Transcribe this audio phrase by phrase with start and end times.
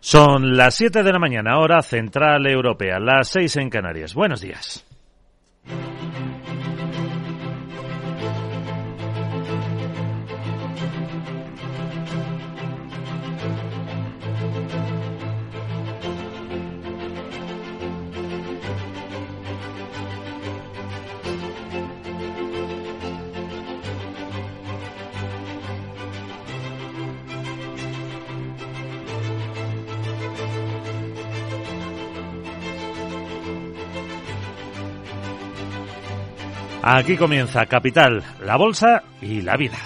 [0.00, 4.14] Son las 7 de la mañana, hora central europea, las 6 en Canarias.
[4.14, 4.86] Buenos días.
[36.82, 39.76] Aquí comienza Capital, la Bolsa y la Vida.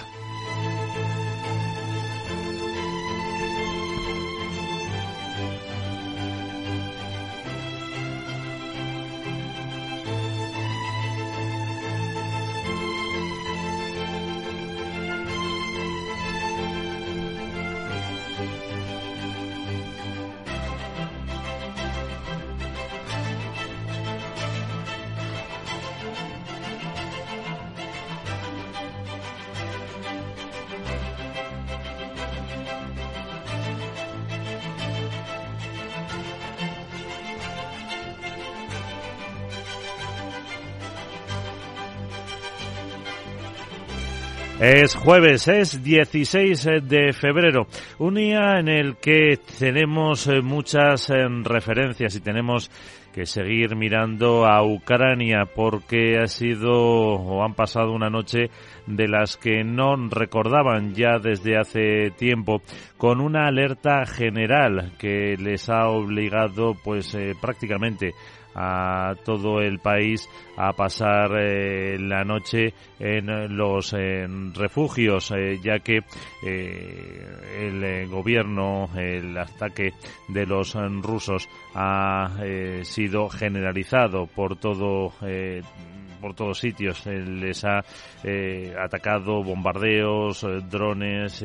[44.85, 47.65] Es jueves, es 16 de febrero,
[47.97, 52.69] un día en el que tenemos eh, muchas eh, referencias y tenemos
[53.11, 58.51] que seguir mirando a Ucrania porque ha sido o han pasado una noche
[58.85, 62.61] de las que no recordaban ya desde hace tiempo
[62.97, 68.11] con una alerta general que les ha obligado pues eh, prácticamente
[68.55, 75.99] a todo el país a pasar eh, la noche en los refugios, eh, ya que
[76.45, 77.25] eh,
[77.59, 79.93] el gobierno, el ataque
[80.29, 82.29] de los rusos ha
[82.83, 85.11] sido generalizado por todo
[86.25, 87.05] por todos sitios.
[87.05, 87.83] les ha
[88.83, 91.43] atacado bombardeos, drones,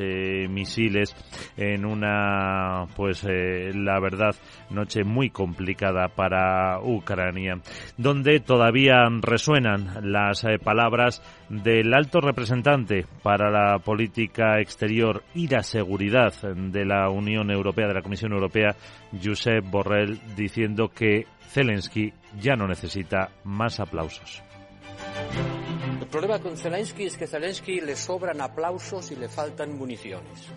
[0.49, 1.15] misiles
[1.59, 4.34] en una, pues la verdad,
[4.71, 7.60] noche muy complicada para Ucrania,
[7.99, 15.62] donde todavía resuenan las eh, palabras del alto representante para la política exterior y la
[15.62, 18.77] seguridad de la Unión Europea, de la Comisión Europea,
[19.22, 24.50] Josep Borrell, diciendo que Zelensky ya no necesita más aplausos.
[26.00, 30.48] El problema con Zelensky es que Zelensky le sobran aplausos y le faltan municiones.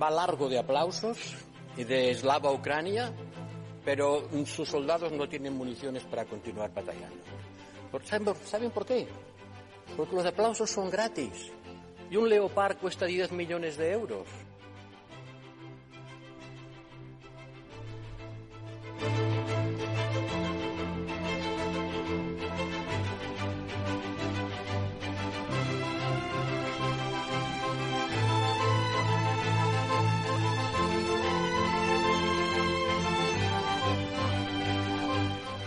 [0.00, 1.34] Va largo de aplausos
[1.76, 3.12] y de eslava Ucrania,
[3.84, 7.16] pero sus soldados no tienen municiones para continuar batallando.
[8.44, 9.06] ¿Saben por qué?
[9.96, 11.52] Porque los aplausos son gratis.
[12.10, 14.26] Y un Leopard cuesta 10 millones de euros.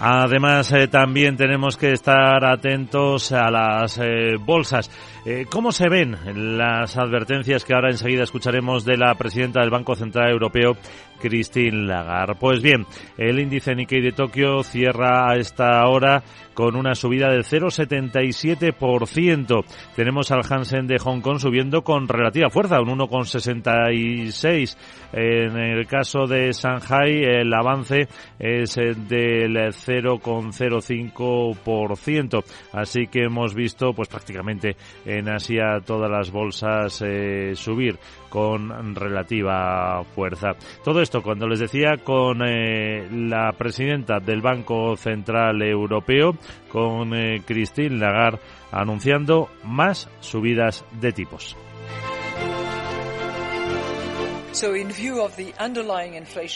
[0.02, 4.90] Además, eh, también tenemos que estar atentos a las eh, bolsas.
[5.26, 6.16] Eh, ¿Cómo se ven
[6.58, 10.78] las advertencias que ahora enseguida escucharemos de la presidenta del Banco Central Europeo,
[11.22, 12.36] Christine Lagarde?
[12.40, 12.86] Pues bien,
[13.18, 16.24] el índice Nikkei de Tokio cierra a esta hora
[16.60, 19.64] con una subida del 0,77%.
[19.96, 24.76] Tenemos al Hansen de Hong Kong subiendo con relativa fuerza, un 1,66.
[25.14, 32.44] En el caso de Shanghai, el avance es del 0,05%.
[32.74, 34.76] Así que hemos visto, pues prácticamente
[35.06, 37.98] en Asia, todas las bolsas eh, subir
[38.30, 40.52] con relativa fuerza.
[40.84, 46.36] Todo esto, cuando les decía, con eh, la presidenta del Banco Central Europeo,
[46.72, 48.40] con eh, Christine Lagarde,
[48.72, 51.58] anunciando más subidas de tipos.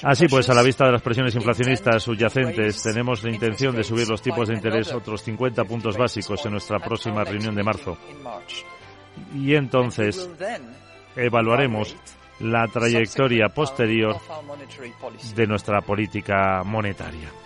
[0.03, 4.07] Así pues, a la vista de las presiones inflacionistas subyacentes, tenemos la intención de subir
[4.07, 7.97] los tipos de interés otros 50 puntos básicos en nuestra próxima reunión de marzo.
[9.35, 10.29] Y entonces
[11.15, 11.95] evaluaremos
[12.39, 14.17] la trayectoria posterior
[15.35, 17.42] de nuestra política monetaria.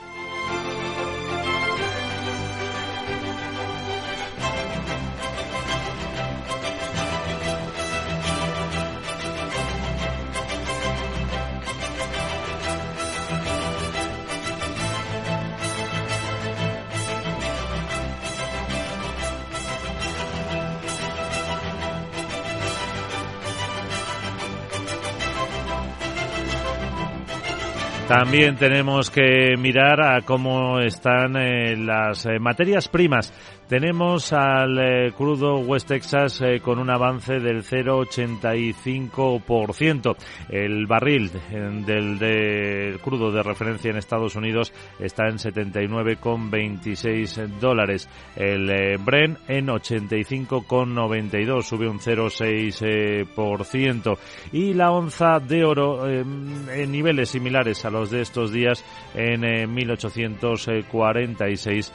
[28.08, 33.34] También tenemos que mirar a cómo están eh, las eh, materias primas.
[33.68, 40.16] Tenemos al eh, crudo West Texas eh, con un avance del 0,85%.
[40.48, 48.08] El barril eh, del, del crudo de referencia en Estados Unidos está en 79,26 dólares.
[48.38, 54.18] El eh, Bren en 85,92, sube un 0,6%.
[54.54, 58.82] y la onza de oro en niveles similares a los de estos días
[59.14, 61.92] en 1846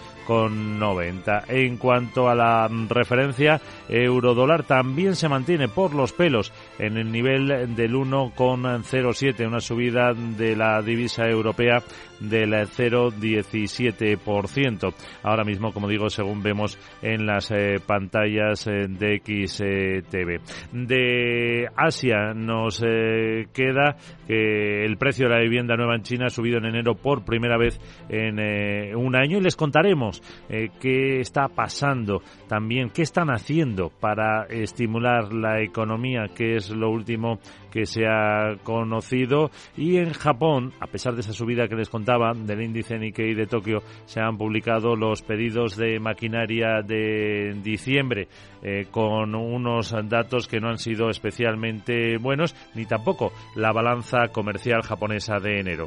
[1.48, 7.74] en cuanto a la referencia, eurodólar también se mantiene por los pelos en el nivel
[7.74, 11.82] del 1,07, una subida de la divisa europea
[12.28, 14.94] del 0,17%.
[15.22, 20.40] Ahora mismo, como digo, según vemos en las eh, pantallas eh, de XTV.
[20.72, 22.82] De Asia nos
[23.52, 23.96] queda
[24.26, 27.56] que el precio de la vivienda nueva en China ha subido en enero por primera
[27.56, 33.30] vez en eh, un año y les contaremos eh, qué está pasando también, qué están
[33.30, 37.38] haciendo para estimular la economía, que es lo último
[37.72, 39.50] que se ha conocido.
[39.76, 43.46] Y en Japón, a pesar de esa subida que les contaba del índice Nikkei de
[43.46, 48.28] Tokio, se han publicado los pedidos de maquinaria de diciembre
[48.62, 54.82] eh, con unos datos que no han sido especialmente buenos, ni tampoco la balanza comercial
[54.82, 55.86] japonesa de enero.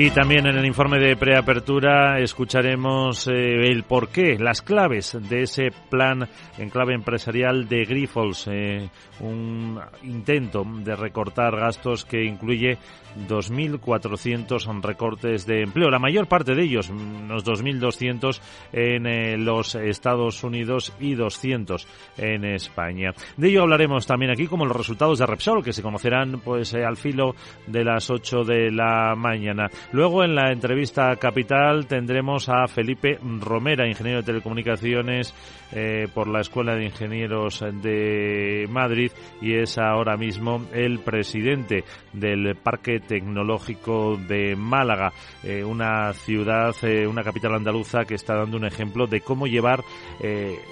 [0.00, 3.32] Y también en el informe de preapertura escucharemos eh,
[3.66, 10.64] el porqué, las claves de ese plan en clave empresarial de Grifols, eh, un intento
[10.64, 12.78] de recortar gastos que incluye
[13.26, 18.40] 2.400 recortes de empleo, la mayor parte de ellos, unos 2.200
[18.72, 23.12] en eh, los Estados Unidos y 200 en España.
[23.36, 26.96] De ello hablaremos también aquí como los resultados de Repsol, que se conocerán pues al
[26.96, 27.34] filo
[27.66, 29.68] de las 8 de la mañana.
[29.90, 35.34] Luego en la entrevista capital tendremos a Felipe Romera, ingeniero de telecomunicaciones
[35.72, 42.54] eh, por la Escuela de Ingenieros de Madrid y es ahora mismo el presidente del
[42.56, 45.10] Parque Tecnológico de Málaga,
[45.42, 49.82] eh, una ciudad, eh, una capital andaluza que está dando un ejemplo de cómo llevar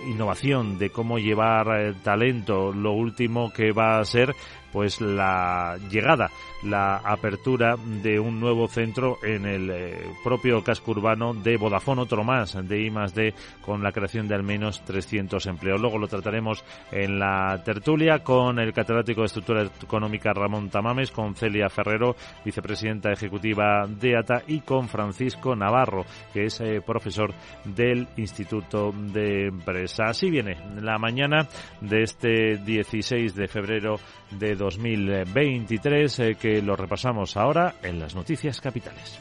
[0.06, 4.34] innovación, de cómo llevar talento, lo último que va a ser
[4.76, 6.30] pues la llegada,
[6.62, 12.22] la apertura de un nuevo centro en el eh, propio casco urbano de Vodafone, otro
[12.24, 13.32] más de I más D,
[13.62, 15.80] con la creación de al menos 300 empleos.
[15.80, 16.62] Luego lo trataremos
[16.92, 22.14] en la tertulia con el catedrático de Estructura Económica Ramón Tamames, con Celia Ferrero,
[22.44, 27.32] vicepresidenta ejecutiva de ATA, y con Francisco Navarro, que es eh, profesor
[27.64, 30.04] del Instituto de Empresa.
[30.08, 31.48] Así viene la mañana
[31.80, 33.96] de este 16 de febrero
[34.32, 39.20] de 2023 eh, que lo repasamos ahora en las noticias capitales.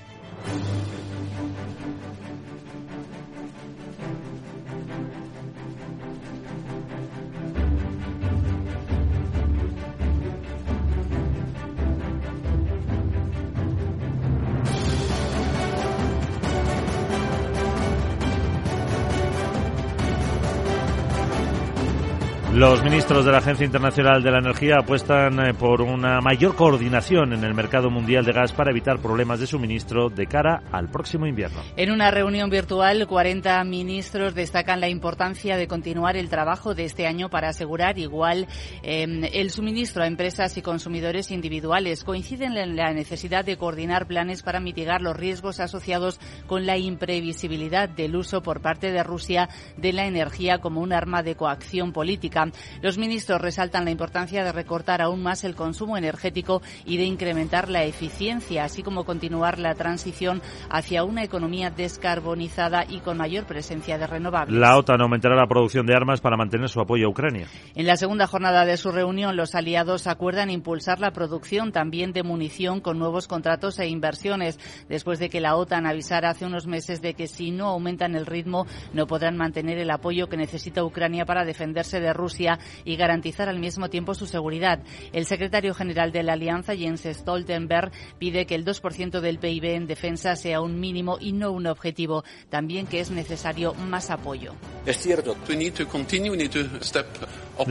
[22.55, 27.33] Los ministros de la Agencia Internacional de la Energía apuestan eh, por una mayor coordinación
[27.33, 31.27] en el mercado mundial de gas para evitar problemas de suministro de cara al próximo
[31.27, 31.59] invierno.
[31.75, 37.07] En una reunión virtual, 40 ministros destacan la importancia de continuar el trabajo de este
[37.07, 38.47] año para asegurar igual
[38.83, 42.05] em, el suministro a empresas y consumidores individuales.
[42.05, 47.89] Coinciden en la necesidad de coordinar planes para mitigar los riesgos asociados con la imprevisibilidad
[47.89, 52.44] del uso por parte de Rusia de la energía como un arma de coacción política.
[52.81, 57.69] Los ministros resaltan la importancia de recortar aún más el consumo energético y de incrementar
[57.69, 63.97] la eficiencia, así como continuar la transición hacia una economía descarbonizada y con mayor presencia
[63.97, 64.59] de renovables.
[64.59, 67.47] La OTAN aumentará la producción de armas para mantener su apoyo a Ucrania.
[67.75, 72.23] En la segunda jornada de su reunión, los aliados acuerdan impulsar la producción también de
[72.23, 74.59] munición con nuevos contratos e inversiones,
[74.89, 78.25] después de que la OTAN avisara hace unos meses de que si no aumentan el
[78.25, 82.34] ritmo no podrán mantener el apoyo que necesita Ucrania para defenderse de Rusia
[82.83, 84.79] y garantizar al mismo tiempo su seguridad.
[85.13, 89.87] El secretario general de la Alianza, Jens Stoltenberg, pide que el 2% del PIB en
[89.87, 92.23] defensa sea un mínimo y no un objetivo.
[92.49, 94.53] También que es necesario más apoyo.
[94.85, 95.35] Es cierto.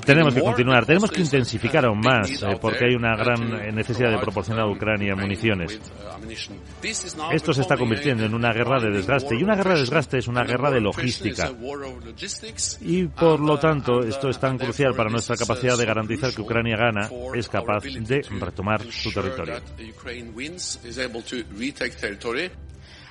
[0.05, 4.19] Tenemos que continuar, tenemos que intensificar aún más, eh, porque hay una gran necesidad de
[4.19, 5.81] proporcionar a Ucrania municiones.
[7.33, 10.29] Esto se está convirtiendo en una guerra de desgaste, y una guerra de desgaste es
[10.29, 11.51] una guerra de logística.
[12.81, 16.77] Y por lo tanto, esto es tan crucial para nuestra capacidad de garantizar que Ucrania
[16.77, 19.61] gana, es capaz de retomar su territorio.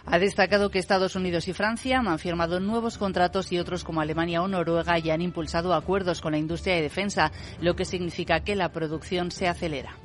[0.05, 4.41] Ha destacado que Estados Unidos y Francia han firmado nuevos contratos y otros como Alemania
[4.41, 7.31] o Noruega ya han impulsado acuerdos con la industria de defensa,
[7.61, 9.97] lo que significa que la producción se acelera.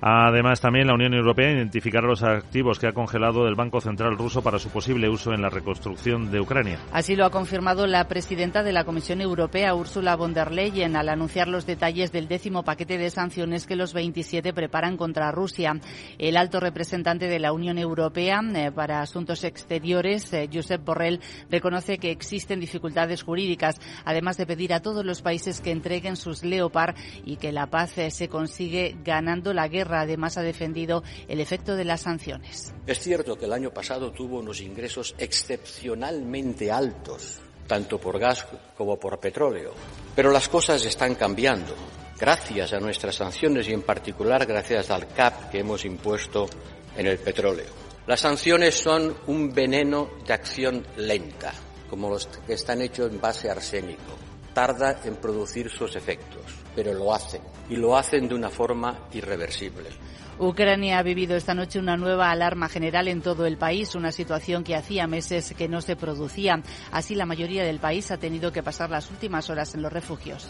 [0.00, 4.42] Además, también la Unión Europea identificará los activos que ha congelado el Banco Central ruso
[4.42, 6.78] para su posible uso en la reconstrucción de Ucrania.
[6.92, 11.08] Así lo ha confirmado la presidenta de la Comisión Europea, Ursula von der Leyen, al
[11.08, 15.74] anunciar los detalles del décimo paquete de sanciones que los 27 preparan contra Rusia.
[16.18, 21.20] El alto representante de la Unión Europea eh, para Asuntos Exteriores, eh, Josep Borrell,
[21.50, 26.42] reconoce que existen dificultades jurídicas, además de pedir a todos los países que entreguen sus
[26.44, 31.40] Leopard y que la paz eh, se consigue ganando la guerra además ha defendido el
[31.40, 32.72] efecto de las sanciones.
[32.86, 38.98] Es cierto que el año pasado tuvo unos ingresos excepcionalmente altos, tanto por gas como
[38.98, 39.72] por petróleo,
[40.14, 41.74] pero las cosas están cambiando
[42.18, 46.48] gracias a nuestras sanciones y en particular gracias al CAP que hemos impuesto
[46.96, 47.84] en el petróleo.
[48.06, 51.52] Las sanciones son un veneno de acción lenta,
[51.88, 54.18] como los que están hechos en base a arsénico.
[54.52, 59.90] Tarda en producir sus efectos pero lo hacen y lo hacen de una forma irreversible.
[60.38, 64.64] Ucrania ha vivido esta noche una nueva alarma general en todo el país, una situación
[64.64, 66.60] que hacía meses que no se producía.
[66.90, 70.48] Así, la mayoría del país ha tenido que pasar las últimas horas en los refugios.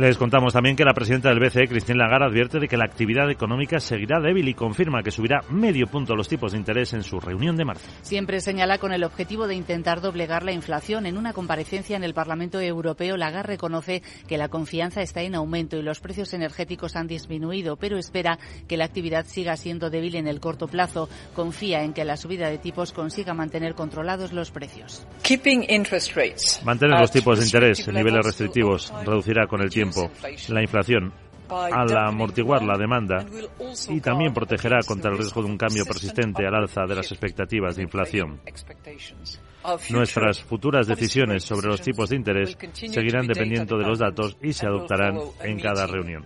[0.00, 3.30] Les contamos también que la presidenta del BCE, Christine Lagarde, advierte de que la actividad
[3.30, 7.20] económica seguirá débil y confirma que subirá medio punto los tipos de interés en su
[7.20, 7.86] reunión de marzo.
[8.00, 11.04] Siempre señala con el objetivo de intentar doblegar la inflación.
[11.04, 15.76] En una comparecencia en el Parlamento Europeo, Lagarde reconoce que la confianza está en aumento
[15.76, 20.28] y los precios energéticos han disminuido, pero espera que la actividad siga siendo débil en
[20.28, 21.10] el corto plazo.
[21.34, 25.06] Confía en que la subida de tipos consiga mantener controlados los precios.
[26.64, 29.89] Mantener los tipos de interés en niveles restrictivos reducirá con el tiempo
[30.48, 31.12] la inflación
[31.50, 33.26] al amortiguar la demanda
[33.88, 37.76] y también protegerá contra el riesgo de un cambio persistente al alza de las expectativas
[37.76, 38.40] de inflación.
[39.90, 44.66] Nuestras futuras decisiones sobre los tipos de interés seguirán dependiendo de los datos y se
[44.66, 46.24] adoptarán en cada reunión.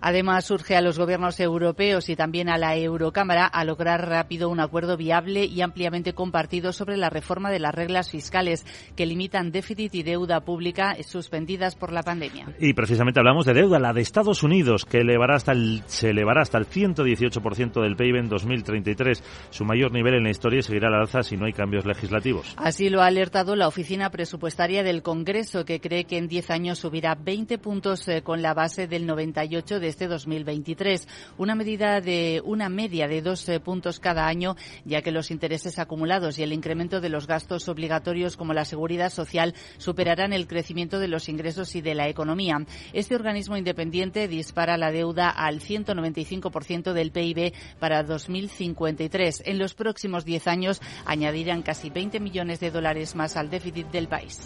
[0.00, 4.60] Además, urge a los gobiernos europeos y también a la Eurocámara a lograr rápido un
[4.60, 8.64] acuerdo viable y ampliamente compartido sobre la reforma de las reglas fiscales
[8.94, 12.46] que limitan déficit y deuda pública suspendidas por la pandemia.
[12.60, 16.42] Y precisamente hablamos de deuda, la de Estados Unidos, que elevará hasta el, se elevará
[16.42, 20.90] hasta el 118% del PIB en 2033, su mayor nivel en la historia y seguirá
[20.90, 22.54] la alza si no hay cambios legislativos.
[22.56, 26.78] Así lo ha alertado la Oficina Presupuestaria del Congreso, que cree que en 10 años
[26.78, 31.06] subirá 20 puntos eh, con la base del 98 de este 2023.
[31.36, 36.38] Una medida de una media de dos puntos cada año, ya que los intereses acumulados
[36.38, 41.08] y el incremento de los gastos obligatorios como la seguridad social superarán el crecimiento de
[41.08, 42.58] los ingresos y de la economía.
[42.92, 49.42] Este organismo independiente dispara la deuda al 195% del PIB para 2053.
[49.46, 54.08] En los próximos 10 años añadirán casi 20 millones de dólares más al déficit del
[54.08, 54.40] país.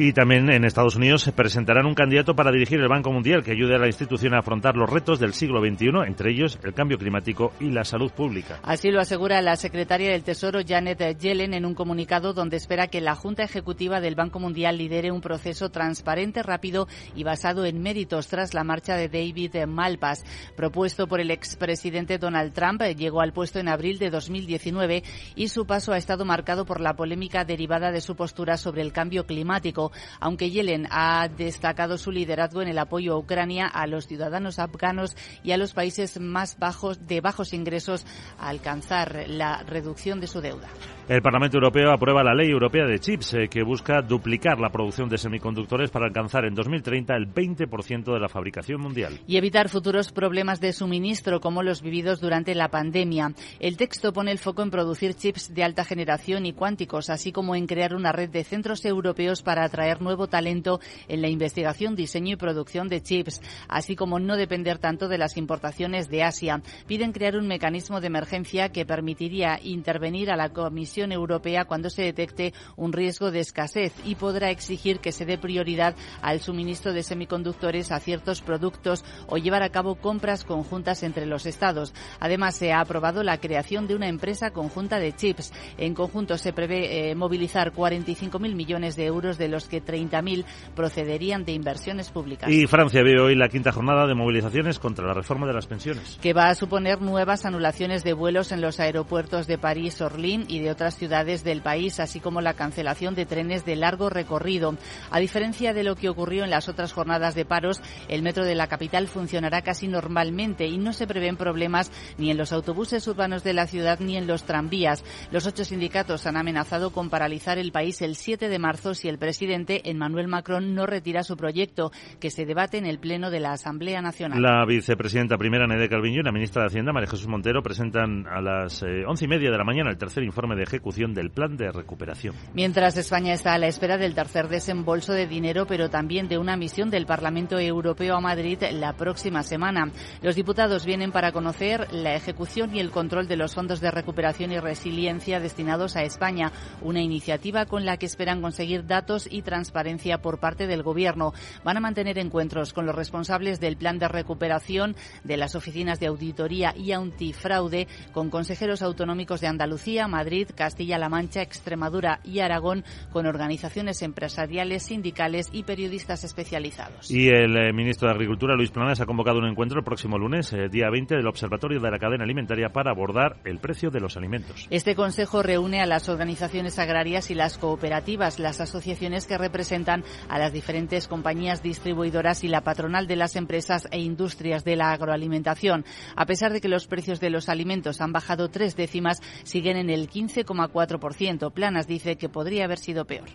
[0.00, 3.50] Y también en Estados Unidos se presentarán un candidato para dirigir el Banco Mundial que
[3.50, 6.98] ayude a la institución a afrontar los retos del siglo XXI, entre ellos el cambio
[6.98, 8.60] climático y la salud pública.
[8.62, 13.00] Así lo asegura la secretaria del Tesoro Janet Yellen en un comunicado donde espera que
[13.00, 16.86] la Junta Ejecutiva del Banco Mundial lidere un proceso transparente, rápido
[17.16, 20.22] y basado en méritos tras la marcha de David Malpas.
[20.54, 25.02] Propuesto por el expresidente Donald Trump, llegó al puesto en abril de 2019
[25.34, 28.92] y su paso ha estado marcado por la polémica derivada de su postura sobre el
[28.92, 29.87] cambio climático
[30.20, 35.16] aunque Yellen ha destacado su liderazgo en el apoyo a Ucrania, a los ciudadanos afganos
[35.42, 38.06] y a los países más bajos de bajos ingresos
[38.38, 40.68] a alcanzar la reducción de su deuda.
[41.08, 45.08] El Parlamento Europeo aprueba la Ley Europea de Chips, eh, que busca duplicar la producción
[45.08, 49.18] de semiconductores para alcanzar en 2030 el 20% de la fabricación mundial.
[49.26, 53.32] Y evitar futuros problemas de suministro como los vividos durante la pandemia.
[53.58, 57.54] El texto pone el foco en producir chips de alta generación y cuánticos, así como
[57.54, 62.34] en crear una red de centros europeos para atraer nuevo talento en la investigación, diseño
[62.34, 66.62] y producción de chips, así como no depender tanto de las importaciones de Asia.
[66.86, 72.02] Piden crear un mecanismo de emergencia que permitiría intervenir a la Comisión Europea cuando se
[72.02, 77.02] detecte un riesgo de escasez y podrá exigir que se dé prioridad al suministro de
[77.02, 81.94] semiconductores a ciertos productos o llevar a cabo compras conjuntas entre los Estados.
[82.20, 85.52] Además, se ha aprobado la creación de una empresa conjunta de chips.
[85.76, 90.44] En conjunto se prevé eh, movilizar 45.000 millones de euros de los los que 30.000
[90.76, 92.48] procederían de inversiones públicas.
[92.48, 96.16] Y Francia ve hoy la quinta jornada de movilizaciones contra la reforma de las pensiones.
[96.22, 100.60] Que va a suponer nuevas anulaciones de vuelos en los aeropuertos de París, Orlín y
[100.60, 104.76] de otras ciudades del país, así como la cancelación de trenes de largo recorrido.
[105.10, 108.54] A diferencia de lo que ocurrió en las otras jornadas de paros, el metro de
[108.54, 113.42] la capital funcionará casi normalmente y no se prevén problemas ni en los autobuses urbanos
[113.42, 115.02] de la ciudad ni en los tranvías.
[115.32, 119.18] Los ocho sindicatos han amenazado con paralizar el país el 7 de marzo si el
[119.18, 121.90] presidente Emmanuel Macron no retira su proyecto,
[122.20, 124.40] que se debate en el Pleno de la Asamblea Nacional.
[124.40, 128.40] La vicepresidenta primera, Nede Calviño, y la ministra de Hacienda, María Jesús Montero, presentan a
[128.40, 131.56] las eh, once y media de la mañana el tercer informe de ejecución del plan
[131.56, 132.34] de recuperación.
[132.54, 136.56] Mientras España está a la espera del tercer desembolso de dinero, pero también de una
[136.56, 139.90] misión del Parlamento Europeo a Madrid la próxima semana.
[140.22, 144.52] Los diputados vienen para conocer la ejecución y el control de los fondos de recuperación
[144.52, 150.18] y resiliencia destinados a España, una iniciativa con la que esperan conseguir datos y transparencia
[150.18, 151.32] por parte del Gobierno.
[151.64, 156.06] Van a mantener encuentros con los responsables del plan de recuperación, de las oficinas de
[156.06, 163.26] auditoría y antifraude, con consejeros autonómicos de Andalucía, Madrid, Castilla-La Mancha, Extremadura y Aragón, con
[163.26, 167.10] organizaciones empresariales, sindicales y periodistas especializados.
[167.10, 170.52] Y el eh, ministro de Agricultura, Luis Planas, ha convocado un encuentro el próximo lunes,
[170.52, 174.16] eh, día 20, del Observatorio de la Cadena Alimentaria para abordar el precio de los
[174.16, 174.66] alimentos.
[174.70, 180.40] Este consejo reúne a las organizaciones agrarias y las cooperativas, las asociaciones que representan a
[180.40, 185.84] las diferentes compañías distribuidoras y la patronal de las empresas e industrias de la agroalimentación.
[186.16, 189.90] A pesar de que los precios de los alimentos han bajado tres décimas, siguen en
[189.90, 191.52] el 15,4%.
[191.52, 193.28] Planas dice que podría haber sido peor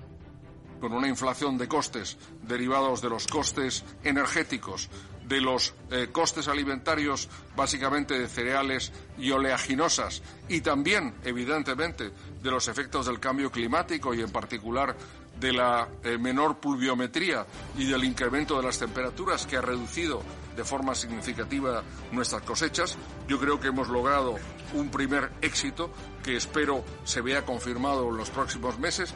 [0.84, 4.90] con una inflación de costes derivados de los costes energéticos,
[5.28, 12.12] de los eh, costes alimentarios básicamente de cereales y oleaginosas y también, evidentemente,
[12.42, 14.96] de los efectos del cambio climático y en particular
[15.40, 17.46] de la eh, menor pluviometría
[17.78, 20.22] y del incremento de las temperaturas que ha reducido
[20.56, 24.36] de forma significativa nuestras cosechas, yo creo que hemos logrado
[24.74, 25.92] un primer éxito
[26.24, 29.14] que espero se vea confirmado en los próximos meses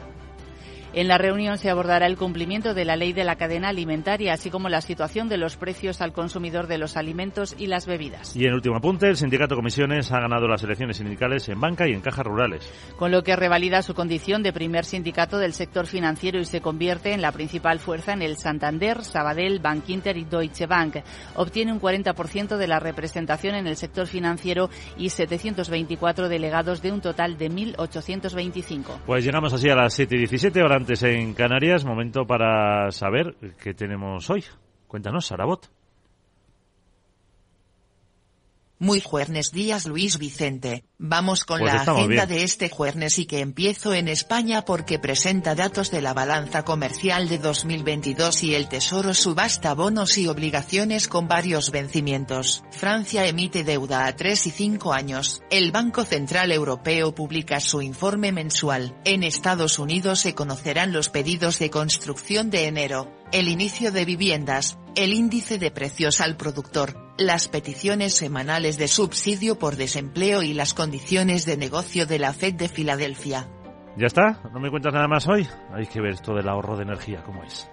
[0.94, 4.50] en la reunión se abordará el cumplimiento de la ley de la cadena alimentaria, así
[4.50, 8.34] como la situación de los precios al consumidor de los alimentos y las bebidas.
[8.34, 11.92] Y en último apunte, el sindicato Comisiones ha ganado las elecciones sindicales en banca y
[11.92, 12.72] en cajas rurales.
[12.96, 17.12] Con lo que revalida su condición de primer sindicato del sector financiero y se convierte
[17.12, 20.96] en la principal fuerza en el Santander, Sabadell, Bankinter y Deutsche Bank.
[21.36, 27.00] Obtiene un 40% de la representación en el sector financiero y 724 delegados de un
[27.00, 29.00] total de 1.825.
[29.04, 33.74] Pues llegamos así a las 7 y 17 horas en Canarias, momento para saber qué
[33.74, 34.44] tenemos hoy.
[34.86, 35.77] Cuéntanos, Sarabot.
[38.80, 40.84] Muy jueves días Luis Vicente.
[40.98, 45.56] Vamos con pues la agenda de este jueves y que empiezo en España porque presenta
[45.56, 51.26] datos de la balanza comercial de 2022 y el Tesoro subasta bonos y obligaciones con
[51.26, 52.62] varios vencimientos.
[52.70, 55.42] Francia emite deuda a 3 y 5 años.
[55.50, 58.96] El Banco Central Europeo publica su informe mensual.
[59.04, 64.78] En Estados Unidos se conocerán los pedidos de construcción de enero el inicio de viviendas,
[64.94, 70.72] el índice de precios al productor, las peticiones semanales de subsidio por desempleo y las
[70.72, 73.48] condiciones de negocio de la Fed de Filadelfia.
[73.96, 74.40] ¿Ya está?
[74.52, 75.46] ¿No me cuentas nada más hoy?
[75.74, 77.68] Hay que ver esto del ahorro de energía, ¿cómo es?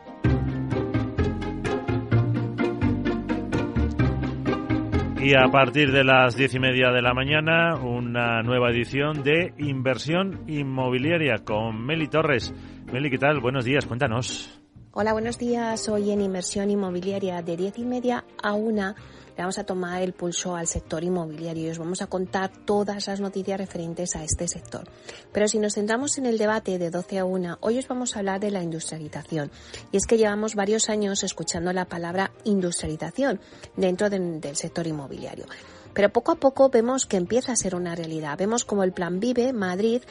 [5.21, 9.53] Y a partir de las diez y media de la mañana, una nueva edición de
[9.59, 12.53] Inversión Inmobiliaria con Meli Torres.
[12.91, 13.39] Meli, ¿qué tal?
[13.39, 14.59] Buenos días, cuéntanos.
[14.91, 15.89] Hola, buenos días.
[15.89, 18.95] Hoy en Inversión Inmobiliaria de 10 y media a una
[19.35, 23.07] le vamos a tomar el pulso al sector inmobiliario y os vamos a contar todas
[23.07, 24.87] las noticias referentes a este sector.
[25.31, 28.19] Pero si nos centramos en el debate de 12 a 1, hoy os vamos a
[28.19, 29.51] hablar de la industrialización.
[29.91, 33.39] Y es que llevamos varios años escuchando la palabra industrialización
[33.75, 35.45] dentro del sector inmobiliario.
[35.93, 38.37] Pero poco a poco vemos que empieza a ser una realidad.
[38.37, 40.01] Vemos como el Plan Vive Madrid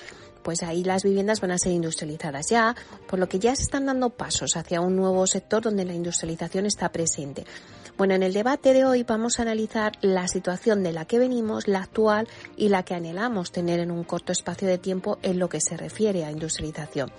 [0.44, 2.76] pues ahí las viviendas van a ser industrializadas ya,
[3.08, 6.66] por lo que ya se están dando pasos hacia un nuevo sector donde la industrialización
[6.66, 7.44] está presente.
[7.96, 11.68] Bueno, en el debate de hoy vamos a analizar la situación de la que venimos,
[11.68, 12.26] la actual
[12.56, 15.76] y la que anhelamos tener en un corto espacio de tiempo en lo que se
[15.76, 17.12] refiere a industrialización.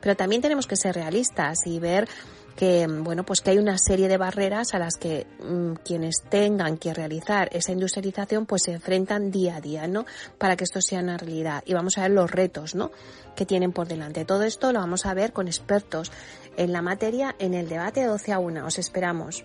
[0.00, 2.08] Pero también tenemos que ser realistas y ver
[2.54, 6.78] que bueno pues que hay una serie de barreras a las que mm, quienes tengan
[6.78, 10.06] que realizar esa industrialización pues se enfrentan día a día no
[10.38, 11.64] para que esto sea una realidad.
[11.66, 12.92] Y vamos a ver los retos no
[13.34, 14.24] que tienen por delante.
[14.24, 16.12] Todo esto lo vamos a ver con expertos
[16.56, 19.44] en la materia en el debate de 12 a 1 os esperamos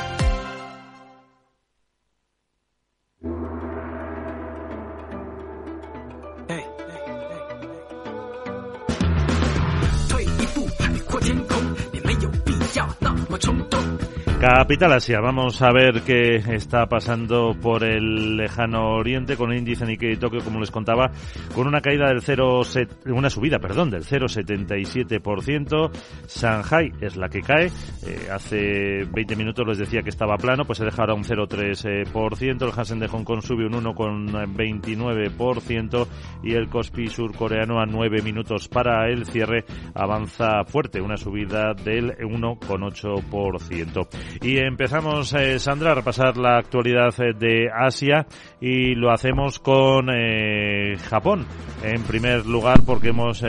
[14.53, 19.85] Capital Asia, vamos a ver qué está pasando por el lejano oriente con el índice
[19.85, 21.09] Nikkei Tokio, como les contaba,
[21.55, 22.63] con una caída del 0,
[23.05, 25.89] una subida, perdón, del 0,77%.
[26.27, 27.67] Shanghai es la que cae.
[28.05, 32.65] Eh, hace 20 minutos les decía que estaba plano, pues se deja ahora un 0,3%.
[32.65, 36.07] El Hansen de Hong Kong sube un 1,29%
[36.43, 39.63] y el Kospi surcoreano a 9 minutos para el cierre
[39.95, 44.40] avanza fuerte, una subida del 1,8%.
[44.43, 48.25] Y empezamos, eh, Sandra, a repasar la actualidad eh, de Asia
[48.59, 51.45] y lo hacemos con eh, Japón.
[51.83, 53.43] En primer lugar, porque hemos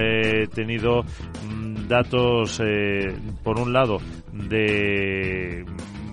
[0.55, 2.61] tenido mm, datos,
[3.43, 3.99] por un lado,
[4.33, 5.65] de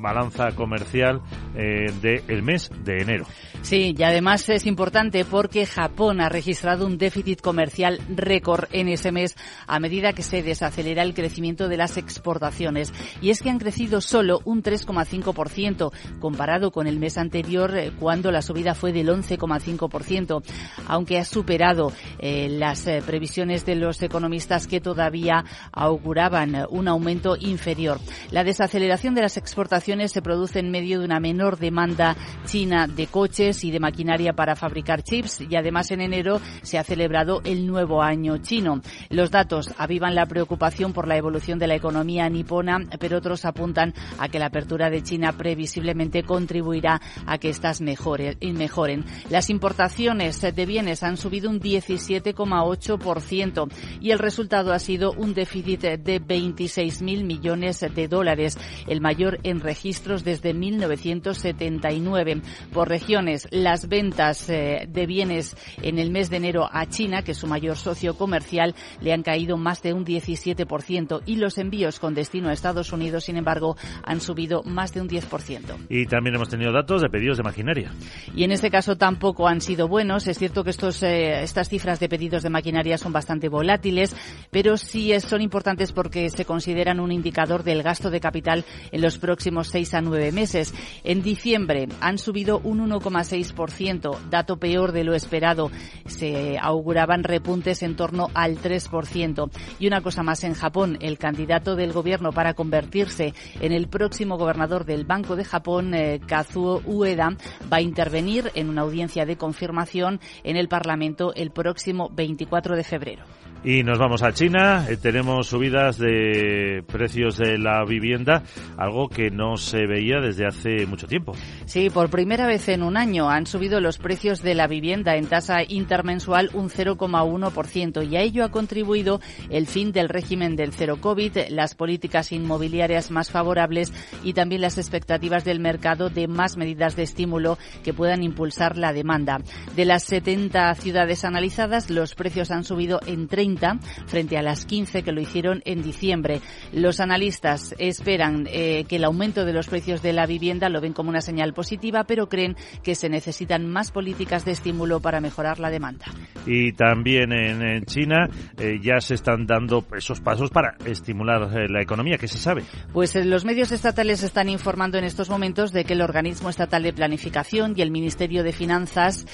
[0.02, 1.22] balanza comercial
[1.56, 3.26] eh, del mes de enero.
[3.62, 9.12] Sí, y además es importante porque Japón ha registrado un déficit comercial récord en ese
[9.12, 9.36] mes
[9.68, 12.94] a medida que se desacelera el crecimiento de las exportaciones.
[13.22, 18.32] Y es que han crecido solo un 3,5% comparado con el mes anterior eh, cuando
[18.32, 20.42] la subida fue del 11,5%,
[20.88, 27.36] aunque ha superado eh, las eh, previsiones de los economistas que todavía auguraban un aumento
[27.38, 28.00] inferior.
[28.32, 33.08] La desaceleración de las exportaciones se produce en medio de una menor demanda china de
[33.08, 37.66] coches y de maquinaria para fabricar chips y además en enero se ha celebrado el
[37.66, 38.84] nuevo año chino.
[39.10, 43.96] Los datos avivan la preocupación por la evolución de la economía nipona, pero otros apuntan
[44.20, 49.06] a que la apertura de China previsiblemente contribuirá a que estas mejoren.
[49.32, 53.72] Las importaciones de bienes han subido un 17,8%
[54.02, 59.60] y el resultado ha sido un déficit de 26.000 millones de dólares, el mayor en
[59.80, 62.42] registros desde 1979.
[62.74, 67.32] Por regiones, las ventas eh, de bienes en el mes de enero a China, que
[67.32, 71.98] es su mayor socio comercial, le han caído más de un 17% y los envíos
[71.98, 75.88] con destino a Estados Unidos, sin embargo, han subido más de un 10%.
[75.88, 77.94] Y también hemos tenido datos de pedidos de maquinaria.
[78.36, 80.28] Y en este caso tampoco han sido buenos.
[80.28, 84.14] Es cierto que estos, eh, estas cifras de pedidos de maquinaria son bastante volátiles,
[84.52, 89.18] pero sí son importantes porque se consideran un indicador del gasto de capital en los
[89.18, 90.74] próximos seis a nueve meses.
[91.04, 95.72] En diciembre han subido un 1,6%, dato peor de lo esperado.
[96.06, 99.50] Se auguraban repuntes en torno al 3%.
[99.80, 104.38] Y una cosa más, en Japón, el candidato del gobierno para convertirse en el próximo
[104.38, 107.36] gobernador del Banco de Japón, eh, Kazuo Ueda,
[107.72, 112.84] va a intervenir en una audiencia de confirmación en el Parlamento el próximo 24 de
[112.84, 113.24] febrero.
[113.62, 114.86] Y nos vamos a China.
[114.90, 118.42] Eh, tenemos subidas de precios de la vivienda,
[118.78, 121.34] algo que no se veía desde hace mucho tiempo.
[121.66, 125.28] Sí, por primera vez en un año han subido los precios de la vivienda en
[125.28, 129.20] tasa intermensual un 0,1% y a ello ha contribuido
[129.50, 133.92] el fin del régimen del cero COVID, las políticas inmobiliarias más favorables
[134.24, 138.94] y también las expectativas del mercado de más medidas de estímulo que puedan impulsar la
[138.94, 139.42] demanda.
[139.76, 145.04] De las 70 ciudades analizadas, los precios han subido en 30 frente a las 15
[145.04, 146.42] que lo hicieron en diciembre.
[146.74, 150.94] Los analistas esperan eh, que el aumento de los precios de la vivienda lo ven
[150.94, 155.60] como una señal positiva, pero creen que se necesitan más políticas de estímulo para mejorar
[155.60, 156.06] la demanda.
[156.46, 161.82] Y también en, China eh, ya se están dando esos pasos para estimular eh, la
[161.82, 162.18] economía.
[162.18, 162.64] ¿Qué se sabe?
[162.94, 166.94] Pues los medios estatales están informando en estos momentos de que el organismo estatal de
[166.94, 169.26] planificación y el Ministerio de Finanzas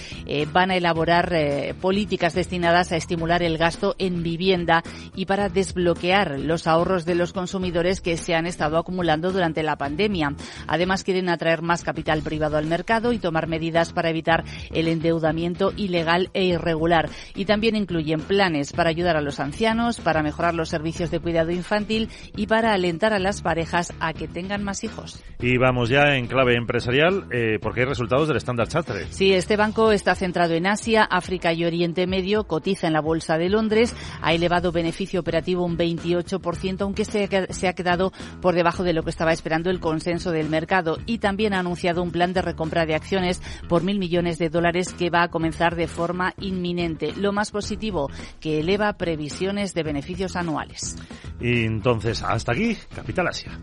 [0.51, 1.33] van a elaborar
[1.81, 4.83] políticas destinadas a estimular el gasto en vivienda
[5.15, 9.77] y para desbloquear los ahorros de los consumidores que se han estado acumulando durante la
[9.77, 10.35] pandemia.
[10.67, 15.73] Además, quieren atraer más capital privado al mercado y tomar medidas para evitar el endeudamiento
[15.75, 16.94] ilegal e irregular.
[17.35, 21.51] Y también incluyen planes para ayudar a los ancianos, para mejorar los servicios de cuidado
[21.51, 25.23] infantil y para alentar a las parejas a que tengan más hijos.
[25.39, 29.07] Y vamos ya en clave empresarial, eh, porque hay resultados del Standard Chartered.
[29.09, 33.37] Sí, este banco está centrado en Asia, África y Oriente Medio, cotiza en la Bolsa
[33.37, 38.93] de Londres, ha elevado beneficio operativo un 28%, aunque se ha quedado por debajo de
[38.93, 42.41] lo que estaba esperando el consenso del mercado y también ha anunciado un plan de
[42.41, 46.84] recompra de acciones por mil millones de dólares que va a comenzar de forma inminente.
[47.17, 50.95] Lo más positivo, que eleva previsiones de beneficios anuales.
[51.39, 53.59] Y entonces, hasta aquí, Capital Asia.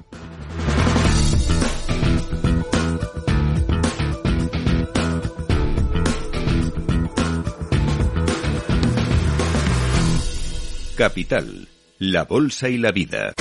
[10.96, 13.32] Capital, la Bolsa y la Vida.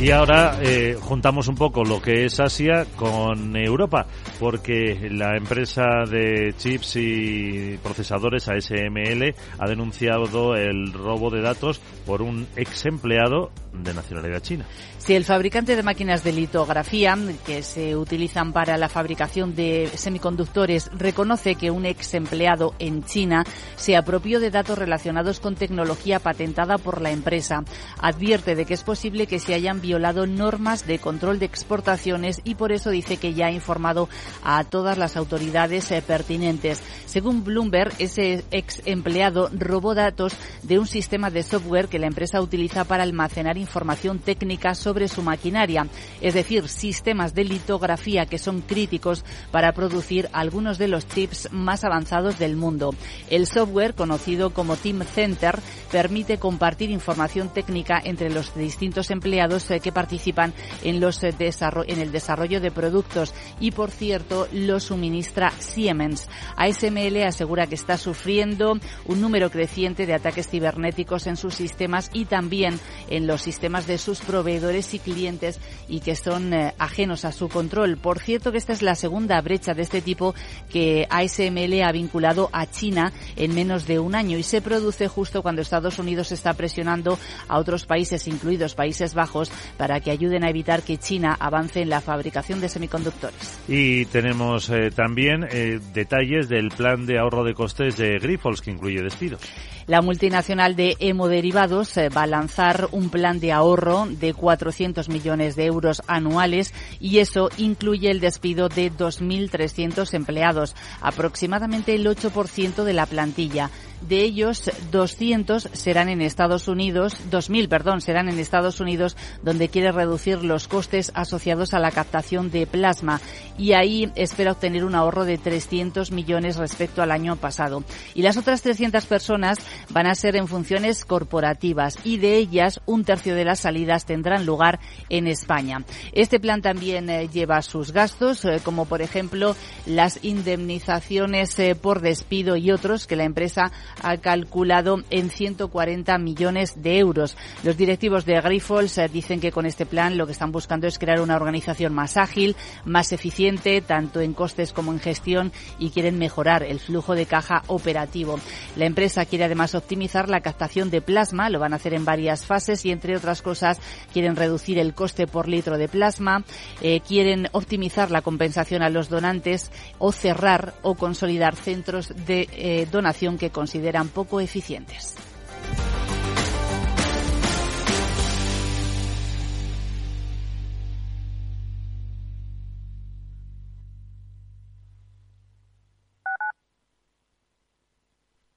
[0.00, 4.06] Y ahora eh, juntamos un poco lo que es Asia con Europa,
[4.38, 12.22] porque la empresa de chips y procesadores ASML ha denunciado el robo de datos por
[12.22, 14.64] un ex empleado de nacionalidad china.
[14.98, 20.90] Si el fabricante de máquinas de litografía que se utilizan para la fabricación de semiconductores
[20.96, 23.44] reconoce que un ex empleado en China
[23.76, 27.64] se apropió de datos relacionados con tecnología patentada por la empresa.
[27.98, 32.56] Advierte de que es posible que se hayan violado normas de control de exportaciones y
[32.56, 34.08] por eso dice que ya ha informado
[34.42, 36.82] a todas las autoridades eh, pertinentes.
[37.06, 42.40] Según Bloomberg, ese ex empleado robó datos de un sistema de software que la empresa
[42.40, 45.86] utiliza para almacenar información técnica sobre su maquinaria,
[46.20, 51.84] es decir, sistemas de litografía que son críticos para producir algunos de los chips más
[51.84, 52.94] avanzados del mundo.
[53.28, 55.58] El software, conocido como Team Center,
[55.90, 61.98] permite compartir información técnica entre los distintos empleados eh, que participan en, los, eh, en
[62.00, 66.28] el desarrollo de productos y, por cierto, lo suministra Siemens.
[66.56, 72.24] ASML asegura que está sufriendo un número creciente de ataques cibernéticos en sus sistemas y
[72.24, 75.58] también en los sistemas de sus proveedores y clientes
[75.88, 77.96] y que son eh, ajenos a su control.
[77.96, 80.36] Por cierto que esta es la segunda brecha de este tipo
[80.70, 85.42] que ASML ha vinculado a China en menos de un año y se produce justo
[85.42, 90.50] cuando Estados Unidos está presionando a otros países, incluidos Países Bajos, para que ayuden a
[90.50, 93.58] evitar que China avance en la fabricación de semiconductores.
[93.66, 98.70] Y tenemos eh, también eh, detalles del plan de ahorro de costes de Grifols que
[98.70, 99.40] incluye despidos.
[99.90, 105.56] La multinacional de hemoderivados eh, va a lanzar un plan de ahorro de 400 millones
[105.56, 112.92] de euros anuales y eso incluye el despido de 2.300 empleados, aproximadamente el 8% de
[112.92, 113.68] la plantilla.
[114.00, 119.92] De ellos, 200 serán en Estados Unidos, 2.000, perdón, serán en Estados Unidos, donde quiere
[119.92, 123.20] reducir los costes asociados a la captación de plasma.
[123.58, 127.84] Y ahí espera obtener un ahorro de 300 millones respecto al año pasado.
[128.14, 129.58] Y las otras 300 personas
[129.90, 134.46] van a ser en funciones corporativas y de ellas un tercio de las salidas tendrán
[134.46, 135.84] lugar en España.
[136.12, 139.54] Este plan también eh, lleva sus gastos, eh, como por ejemplo
[139.86, 146.82] las indemnizaciones eh, por despido y otros que la empresa ha calculado en 140 millones
[146.82, 147.36] de euros.
[147.62, 150.98] Los directivos de Grifols eh, dicen que con este plan lo que están buscando es
[150.98, 156.18] crear una organización más ágil, más eficiente, tanto en costes como en gestión, y quieren
[156.18, 158.38] mejorar el flujo de caja operativo.
[158.76, 162.46] La empresa quiere además optimizar la captación de plasma, lo van a hacer en varias
[162.46, 163.78] fases y entre otras cosas
[164.12, 166.44] quieren reducir el coste por litro de plasma,
[166.82, 172.86] eh, quieren optimizar la compensación a los donantes o cerrar o consolidar centros de eh,
[172.90, 175.16] donación que consideran consideran poco eficientes.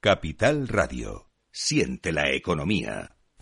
[0.00, 1.30] Capital Radio.
[1.50, 3.13] Siente la economía.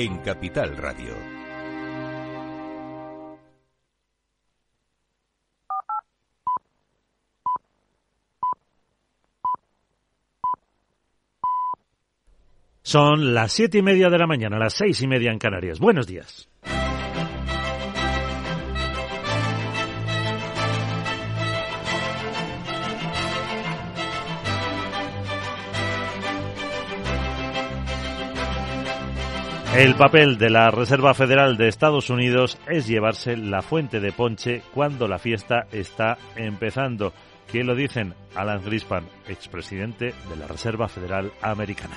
[0.00, 1.14] en Capital Radio.
[12.82, 15.78] Son las siete y media de la mañana, las seis y media en Canarias.
[15.78, 16.48] Buenos días.
[29.76, 34.62] El papel de la Reserva Federal de Estados Unidos es llevarse la fuente de ponche
[34.74, 37.12] cuando la fiesta está empezando.
[37.48, 38.14] ¿Quién lo dicen?
[38.34, 41.96] Alan Grispan, expresidente de la Reserva Federal Americana.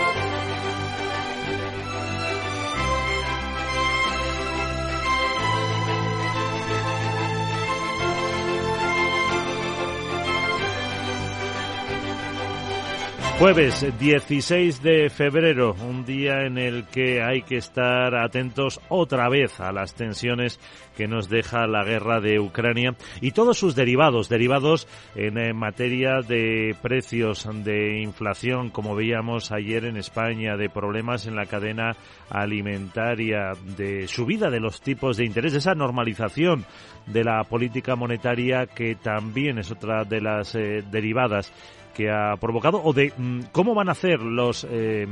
[13.41, 19.59] Jueves 16 de febrero, un día en el que hay que estar atentos otra vez
[19.59, 20.59] a las tensiones
[20.95, 26.21] que nos deja la guerra de Ucrania y todos sus derivados, derivados en eh, materia
[26.21, 31.95] de precios, de inflación, como veíamos ayer en España, de problemas en la cadena
[32.29, 36.63] alimentaria, de subida de los tipos de interés, de esa normalización
[37.07, 41.51] de la política monetaria que también es otra de las eh, derivadas
[41.93, 45.07] que ha provocado o de mm, cómo van a hacer los eh,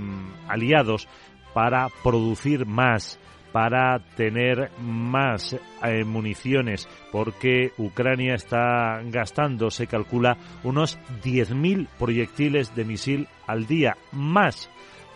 [0.48, 1.08] aliados
[1.54, 3.20] para producir más,
[3.52, 12.86] para tener más eh, municiones, porque Ucrania está gastando, se calcula, unos 10.000 proyectiles de
[12.86, 14.70] misil al día, más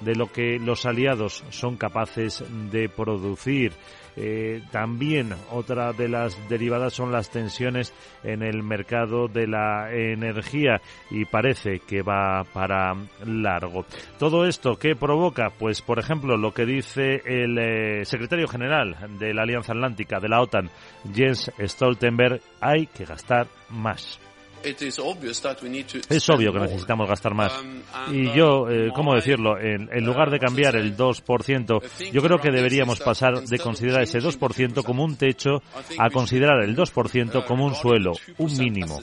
[0.03, 3.73] de lo que los aliados son capaces de producir.
[4.15, 10.81] Eh, también otra de las derivadas son las tensiones en el mercado de la energía
[11.09, 12.93] y parece que va para
[13.25, 13.85] largo.
[14.19, 19.33] Todo esto ¿qué provoca, pues por ejemplo, lo que dice el eh, secretario general de
[19.33, 20.69] la Alianza Atlántica de la OTAN,
[21.13, 24.19] Jens Stoltenberg, hay que gastar más.
[26.09, 27.53] Es obvio que necesitamos gastar más.
[27.61, 29.59] Um, y yo, eh, ¿cómo decirlo?
[29.59, 34.83] En, lugar de cambiar el 2%, yo creo que deberíamos pasar de considerar ese 2%
[34.83, 35.61] como un techo
[35.97, 38.99] a considerar el 2% como un suelo, un mínimo.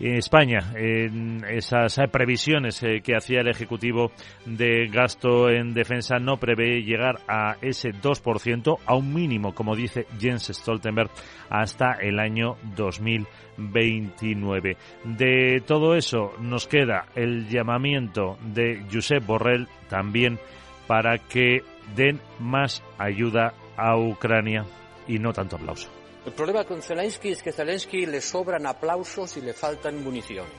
[0.00, 4.12] España, en esas previsiones eh, que hacía el Ejecutivo
[4.46, 10.06] de gasto en defensa, no prevé llegar a ese 2%, a un mínimo, como dice
[10.18, 11.10] Jens Stoltenberg,
[11.50, 14.78] hasta el año 2029.
[15.04, 20.38] De todo eso nos queda el llamamiento de Josep Borrell también
[20.86, 21.60] para que
[21.94, 24.64] den más ayuda a Ucrania
[25.06, 25.99] y no tanto aplauso.
[26.26, 30.52] El problema con Zelensky es que Zelensky le sobran aplausos y le faltan municiones.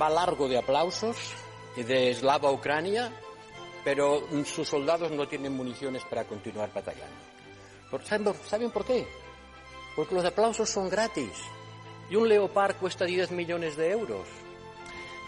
[0.00, 1.16] Va largo de aplausos
[1.76, 3.12] y de eslava Ucrania,
[3.84, 8.34] pero sus soldados no tienen municiones para continuar batallando.
[8.46, 9.06] ¿Saben por qué?
[9.94, 11.30] Porque los aplausos son gratis
[12.10, 14.26] y un Leopard cuesta 10 millones de euros.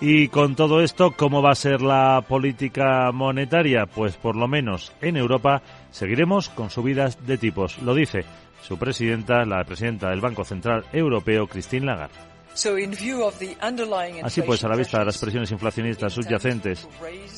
[0.00, 3.86] Y con todo esto, ¿cómo va a ser la política monetaria?
[3.86, 7.78] Pues por lo menos en Europa seguiremos con subidas de tipos.
[7.78, 8.24] Lo dice
[8.62, 12.32] su presidenta, la presidenta del Banco Central Europeo, Christine Lagarde.
[14.22, 16.86] Así pues, a la vista de las presiones inflacionistas subyacentes,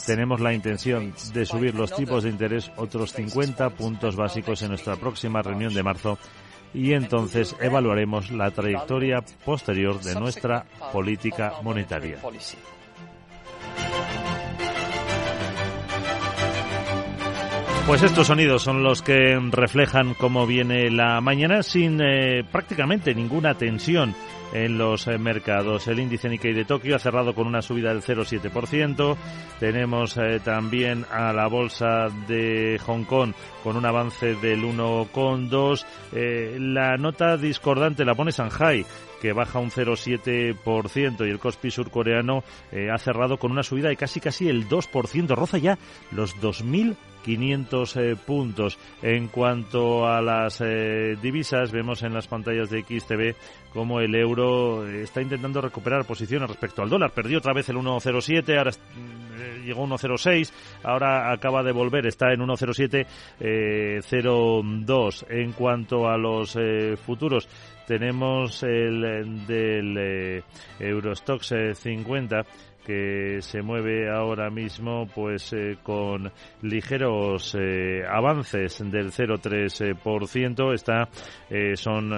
[0.06, 4.96] tenemos la intención de subir los tipos de interés otros 50 puntos básicos en nuestra
[4.96, 6.18] próxima reunión de marzo
[6.72, 12.18] y entonces evaluaremos la trayectoria posterior de nuestra política monetaria.
[17.86, 23.56] Pues estos sonidos son los que reflejan cómo viene la mañana sin eh, prácticamente ninguna
[23.56, 24.14] tensión
[24.54, 25.86] en los eh, mercados.
[25.86, 29.16] El índice Nikkei de Tokio ha cerrado con una subida del 0,7%.
[29.60, 35.84] Tenemos eh, también a la bolsa de Hong Kong con un avance del 1,2.
[36.58, 38.84] la nota discordante la pone Shanghai
[39.20, 42.44] que baja un 0,7% y el Kospi surcoreano
[42.92, 45.34] ha cerrado con una subida de casi casi el 2%.
[45.34, 45.78] Roza ya
[46.12, 48.78] los 2.000 500 eh, puntos.
[49.02, 53.34] En cuanto a las eh, divisas, vemos en las pantallas de XTV
[53.72, 57.10] como el euro está intentando recuperar posiciones respecto al dólar.
[57.10, 60.52] Perdió otra vez el 1,07, ahora mm, llegó a 1,06,
[60.84, 63.06] ahora acaba de volver, está en 1,07,
[63.40, 65.26] 0,2.
[65.28, 67.48] En cuanto a los eh, futuros,
[67.88, 70.44] tenemos el del
[70.78, 72.46] Eurostox 50
[72.84, 76.32] que se mueve ahora mismo pues eh, con
[76.62, 80.74] ligeros eh, avances del 0,3%.
[80.74, 81.08] Está,
[81.50, 82.10] eh, son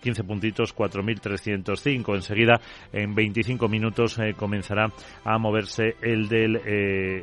[0.00, 2.14] 15 puntitos, 4.305.
[2.14, 2.58] Enseguida,
[2.92, 4.88] en 25 minutos, comenzará
[5.24, 6.60] a moverse el del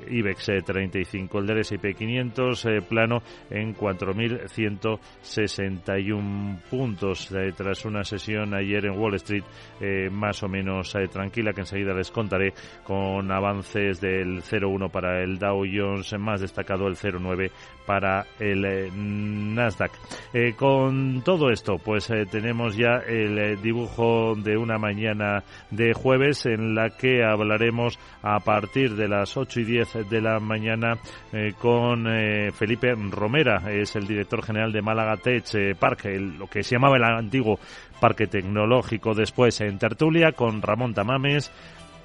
[0.10, 1.40] IBEX 35.
[1.40, 7.30] El del S&P 500 plano en 4.161 puntos.
[7.56, 9.46] tras una sesión ayer en Wall Street
[10.12, 12.54] más o menos tranquila que enseguida les contaré
[12.84, 17.52] con avances del 0,1 para el Dow Jones, más destacado el 0,9
[17.86, 19.92] para el eh, Nasdaq.
[20.34, 26.46] Eh, con todo esto, pues eh, tenemos ya el dibujo de una mañana de jueves
[26.46, 30.98] en la que hablaremos a partir de las 8 y 10 de la mañana
[31.60, 32.06] con
[32.54, 35.44] Felipe Romera, es el director general de Málaga Tech
[35.78, 36.06] Park,
[36.38, 37.60] lo que se llamaba el antiguo
[38.00, 39.14] Parque Tecnológico.
[39.14, 41.52] Después en tertulia con Ramón Tamames,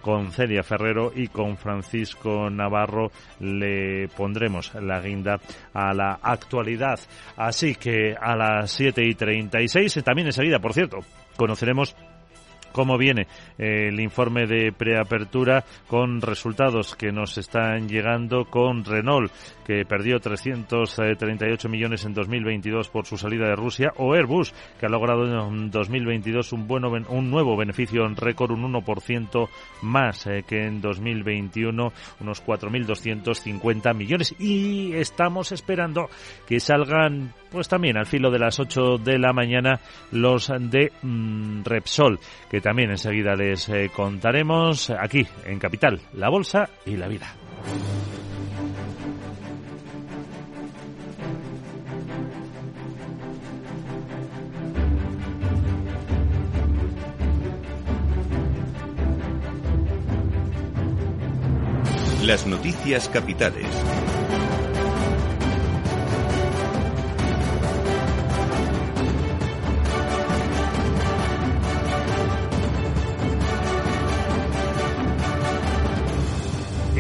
[0.00, 5.38] con Celia Ferrero y con Francisco Navarro le pondremos la guinda
[5.74, 6.98] a la actualidad.
[7.36, 10.98] Así que a las 7 y 36, también enseguida, por cierto,
[11.36, 11.94] conoceremos
[12.78, 13.26] cómo viene
[13.58, 19.32] eh, el informe de preapertura con resultados que nos están llegando con Renault
[19.68, 24.88] que perdió 338 millones en 2022 por su salida de Rusia, o Airbus, que ha
[24.88, 29.46] logrado en 2022 un, bueno, un nuevo beneficio en récord, un 1%
[29.82, 34.34] más eh, que en 2021, unos 4.250 millones.
[34.38, 36.08] Y estamos esperando
[36.46, 39.80] que salgan, pues también al filo de las 8 de la mañana,
[40.12, 42.18] los de mm, Repsol,
[42.50, 47.34] que también enseguida les eh, contaremos aquí en Capital, la Bolsa y la Vida.
[62.24, 63.66] Las noticias capitales.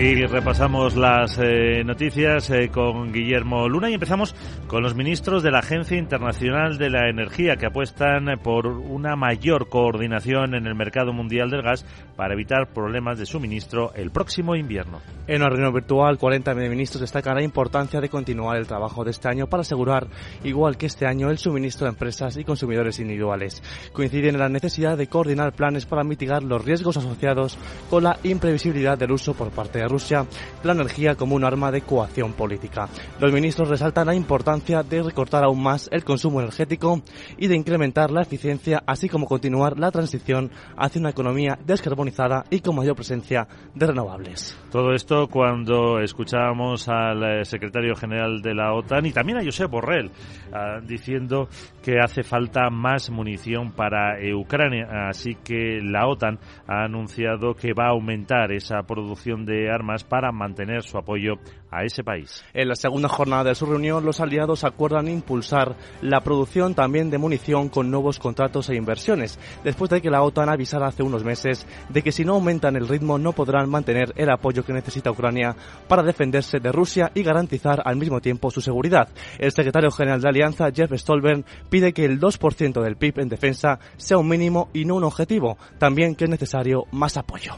[0.00, 4.32] Y repasamos las eh, noticias eh, con Guillermo Luna y empezamos
[4.68, 9.68] con los ministros de la Agencia Internacional de la Energía que apuestan por una mayor
[9.68, 11.84] coordinación en el mercado mundial del gas
[12.14, 15.00] para evitar problemas de suministro el próximo invierno.
[15.26, 19.28] En una reunión virtual, 40 ministros destacan la importancia de continuar el trabajo de este
[19.28, 20.06] año para asegurar,
[20.44, 23.64] igual que este año, el suministro de empresas y consumidores individuales.
[23.92, 27.58] Coinciden en la necesidad de coordinar planes para mitigar los riesgos asociados
[27.90, 30.26] con la imprevisibilidad del uso por parte de Rusia
[30.62, 32.88] la energía como un arma de coacción política.
[33.20, 37.02] Los ministros resaltan la importancia de recortar aún más el consumo energético
[37.36, 42.60] y de incrementar la eficiencia, así como continuar la transición hacia una economía descarbonizada y
[42.60, 44.58] con mayor presencia de renovables.
[44.70, 49.70] Todo esto cuando escuchábamos al eh, secretario general de la OTAN y también a Josep
[49.70, 50.10] Borrell
[50.52, 51.48] ah, diciendo
[51.82, 55.08] que hace falta más munición para Ucrania.
[55.08, 60.32] Así que la OTAN ha anunciado que va a aumentar esa producción de armas para
[60.32, 61.34] mantener su apoyo
[61.70, 62.44] a ese país.
[62.54, 67.18] En la segunda jornada de su reunión, los aliados acuerdan impulsar la producción también de
[67.18, 71.66] munición con nuevos contratos e inversiones, después de que la OTAN avisara hace unos meses
[71.88, 75.56] de que si no aumentan el ritmo no podrán mantener el apoyo que necesita Ucrania
[75.88, 79.08] para defenderse de Rusia y garantizar al mismo tiempo su seguridad.
[79.38, 83.78] El secretario general de Alianza, Jeff Stolberg, pide que el 2% del PIB en defensa
[83.96, 87.54] sea un mínimo y no un objetivo, también que es necesario más apoyo.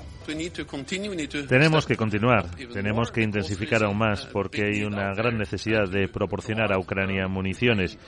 [1.49, 6.73] Tenemos que continuar, tenemos que intensificar aún más porque hay una gran necesidad de proporcionar
[6.73, 7.99] a Ucrania municiones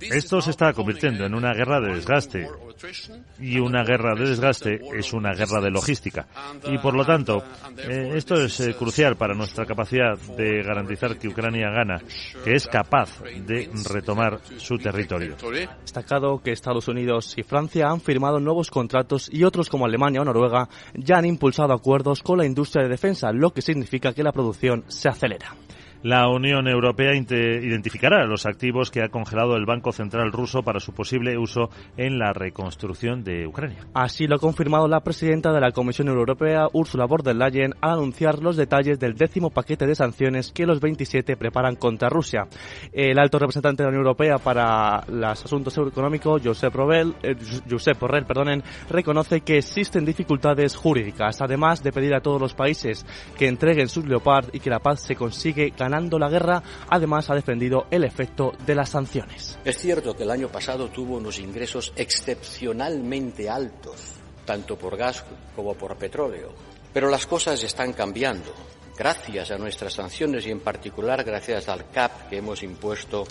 [0.00, 2.48] Esto se está convirtiendo en una guerra de desgaste
[3.40, 6.26] y una guerra de desgaste es una guerra de logística.
[6.64, 7.42] Y por lo tanto,
[7.78, 12.00] eh, esto es eh, crucial para nuestra capacidad de garantizar que Ucrania gana,
[12.44, 15.36] que es capaz de retomar su territorio.
[15.80, 20.24] Destacado que Estados Unidos y Francia han firmado nuevos contratos y otros como Alemania o
[20.24, 24.32] Noruega ya han impulsado acuerdos con la industria de defensa, lo que significa que la
[24.32, 25.54] producción se acelera.
[26.02, 30.92] La Unión Europea identificará los activos que ha congelado el Banco Central ruso para su
[30.92, 33.78] posible uso en la reconstrucción de Ucrania.
[33.94, 37.98] Así lo ha confirmado la presidenta de la Comisión Europea, Ursula von der Leyen, al
[37.98, 42.46] anunciar los detalles del décimo paquete de sanciones que los 27 preparan contra Rusia.
[42.92, 47.34] El alto representante de la Unión Europea para los asuntos económicos, Josep, Borrell, eh,
[47.68, 53.04] Josep Borrell perdonen, reconoce que existen dificultades jurídicas, además de pedir a todos los países
[53.36, 57.34] que entreguen sus Leopard y que la paz se consigue ganando la guerra, además ha
[57.34, 59.58] defendido el efecto de las sanciones.
[59.64, 64.12] Es cierto que el año pasado tuvo unos ingresos excepcionalmente altos,
[64.44, 65.24] tanto por gas
[65.56, 66.52] como por petróleo,
[66.92, 68.52] pero las cosas están cambiando
[68.98, 73.24] gracias a nuestras sanciones y en particular gracias al CAP que hemos impuesto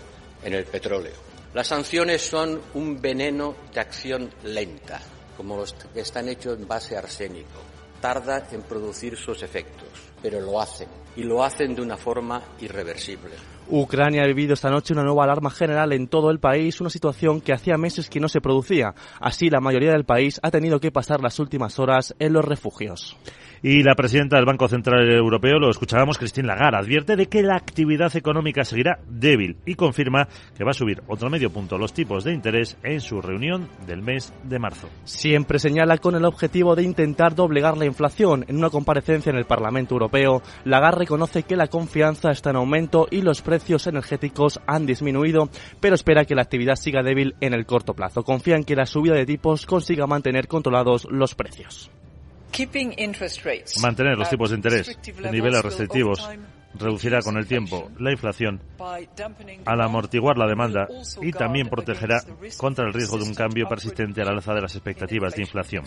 [0.43, 1.13] en el petróleo.
[1.53, 4.99] Las sanciones son un veneno de acción lenta,
[5.35, 7.61] como los que están hechos en base a arsénico.
[8.01, 13.31] Tarda en producir sus efectos, pero lo hacen y lo hacen de una forma irreversible.
[13.69, 17.41] Ucrania ha vivido esta noche una nueva alarma general en todo el país, una situación
[17.41, 18.95] que hacía meses que no se producía.
[19.19, 23.17] Así, la mayoría del país ha tenido que pasar las últimas horas en los refugios.
[23.63, 27.55] Y la presidenta del Banco Central Europeo, lo escuchábamos, Christine Lagarde, advierte de que la
[27.55, 32.23] actividad económica seguirá débil y confirma que va a subir otro medio punto los tipos
[32.23, 34.89] de interés en su reunión del mes de marzo.
[35.05, 38.45] Siempre señala con el objetivo de intentar doblegar la inflación.
[38.47, 43.07] En una comparecencia en el Parlamento Europeo, Lagarde reconoce que la confianza está en aumento
[43.09, 45.49] y los precios energéticos han disminuido,
[45.79, 48.23] pero espera que la actividad siga débil en el corto plazo.
[48.23, 51.91] Confía en que la subida de tipos consiga mantener controlados los precios.
[53.81, 56.27] Mantener los tipos de interés en niveles restrictivos
[56.79, 58.61] reducirá con el tiempo la inflación
[59.65, 60.87] al amortiguar la demanda
[61.21, 62.21] y también protegerá
[62.57, 65.85] contra el riesgo de un cambio persistente a la alza de las expectativas de inflación.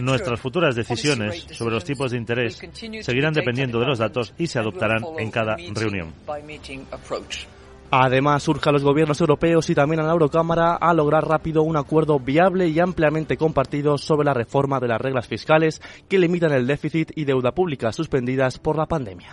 [0.00, 2.60] Nuestras futuras decisiones sobre los tipos de interés
[3.00, 6.12] seguirán dependiendo de los datos y se adoptarán en cada reunión.
[7.90, 11.76] Además, surge a los gobiernos europeos y también a la Eurocámara a lograr rápido un
[11.76, 16.66] acuerdo viable y ampliamente compartido sobre la reforma de las reglas fiscales que limitan el
[16.66, 19.30] déficit y deuda pública suspendidas por la pandemia.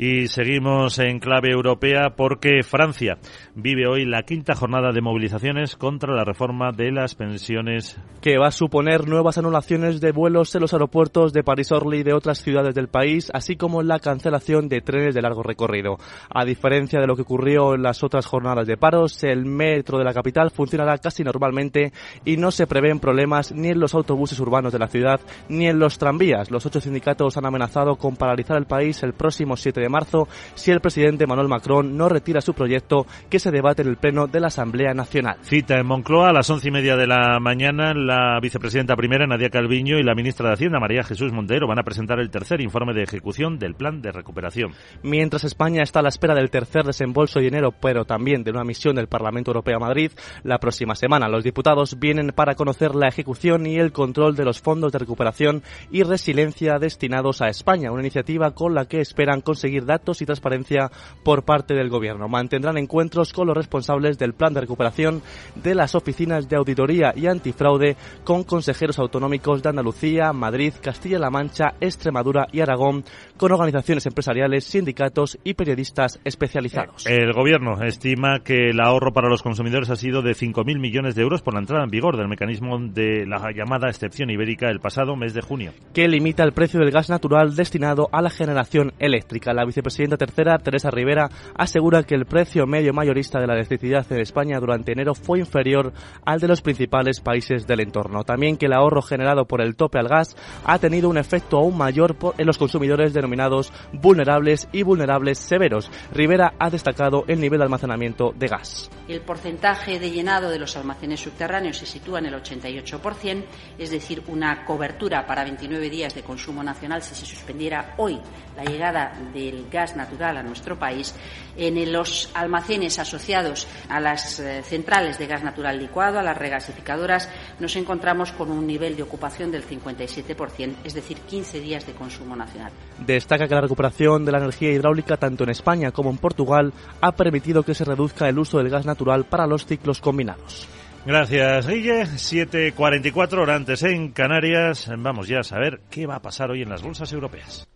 [0.00, 3.18] Y seguimos en clave europea porque Francia
[3.56, 7.98] vive hoy la quinta jornada de movilizaciones contra la reforma de las pensiones.
[8.20, 12.12] Que va a suponer nuevas anulaciones de vuelos en los aeropuertos de París-Orly y de
[12.12, 15.96] otras ciudades del país, así como la cancelación de trenes de largo recorrido.
[16.32, 20.04] A diferencia de lo que ocurrió en las otras jornadas de paros, el metro de
[20.04, 21.92] la capital funcionará casi normalmente
[22.24, 25.80] y no se prevén problemas ni en los autobuses urbanos de la ciudad ni en
[25.80, 26.52] los tranvías.
[26.52, 30.70] Los ocho sindicatos han amenazado con paralizar el país el próximo 7 de marzo si
[30.70, 34.40] el presidente Manuel Macron no retira su proyecto que se debate en el Pleno de
[34.40, 35.38] la Asamblea Nacional.
[35.42, 37.94] Cita en Moncloa a las once y media de la mañana.
[37.94, 41.84] La vicepresidenta primera, Nadia Calviño, y la ministra de Hacienda, María Jesús Montero, van a
[41.84, 44.72] presentar el tercer informe de ejecución del plan de recuperación.
[45.02, 48.64] Mientras España está a la espera del tercer desembolso de dinero, pero también de una
[48.64, 50.12] misión del Parlamento Europeo a Madrid,
[50.42, 54.60] la próxima semana los diputados vienen para conocer la ejecución y el control de los
[54.60, 59.77] fondos de recuperación y resiliencia destinados a España, una iniciativa con la que esperan conseguir
[59.86, 60.90] datos y transparencia
[61.22, 62.28] por parte del Gobierno.
[62.28, 65.22] Mantendrán encuentros con los responsables del plan de recuperación
[65.54, 71.74] de las oficinas de auditoría y antifraude con consejeros autonómicos de Andalucía, Madrid, Castilla-La Mancha,
[71.80, 73.04] Extremadura y Aragón,
[73.36, 77.06] con organizaciones empresariales, sindicatos y periodistas especializados.
[77.06, 81.22] El Gobierno estima que el ahorro para los consumidores ha sido de 5.000 millones de
[81.22, 85.16] euros por la entrada en vigor del mecanismo de la llamada excepción ibérica el pasado
[85.16, 85.72] mes de junio.
[85.92, 89.52] Que limita el precio del gas natural destinado a la generación eléctrica.
[89.52, 94.18] La vicepresidenta tercera, Teresa Rivera, asegura que el precio medio mayorista de la electricidad en
[94.18, 95.92] España durante enero fue inferior
[96.24, 98.24] al de los principales países del entorno.
[98.24, 101.76] También que el ahorro generado por el tope al gas ha tenido un efecto aún
[101.76, 105.90] mayor en los consumidores denominados vulnerables y vulnerables severos.
[106.12, 108.90] Rivera ha destacado el nivel de almacenamiento de gas.
[109.06, 113.44] El porcentaje de llenado de los almacenes subterráneos se sitúa en el 88%,
[113.78, 118.18] es decir, una cobertura para 29 días de consumo nacional si se suspendiera hoy
[118.56, 121.14] la llegada del gas natural a nuestro país,
[121.56, 127.30] en los almacenes asociados a las eh, centrales de gas natural licuado, a las regasificadoras,
[127.60, 132.34] nos encontramos con un nivel de ocupación del 57%, es decir, 15 días de consumo
[132.34, 132.72] nacional.
[132.98, 137.12] Destaca que la recuperación de la energía hidráulica tanto en España como en Portugal ha
[137.12, 140.66] permitido permitido que se reduzca el uso del gas natural para los ciclos combinados.
[141.04, 142.02] Gracias, Guille.
[142.02, 144.90] 7.44 horas antes en Canarias.
[144.96, 147.68] Vamos ya a saber qué va a pasar hoy en las bolsas europeas.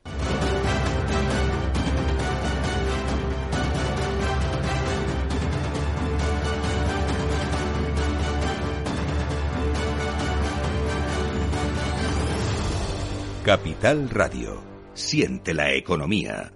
[13.45, 14.62] Capital Radio.
[14.95, 16.53] Siente la economía.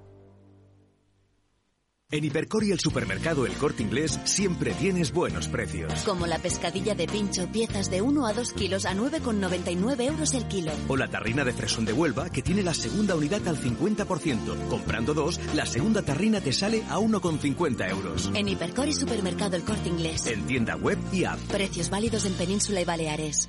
[2.12, 5.93] En Hipercor y el supermercado El Corte Inglés siempre tienes buenos precios.
[6.05, 10.47] Como la pescadilla de pincho, piezas de 1 a 2 kilos a 9,99 euros el
[10.47, 10.70] kilo.
[10.87, 14.68] O la tarrina de fresón de Huelva, que tiene la segunda unidad al 50%.
[14.68, 18.30] Comprando dos, la segunda tarrina te sale a 1,50 euros.
[18.32, 20.24] En Hipercor y supermercado El Corte Inglés.
[20.28, 21.41] En tienda web y app.
[21.51, 23.49] Precios válidos en Península y Baleares.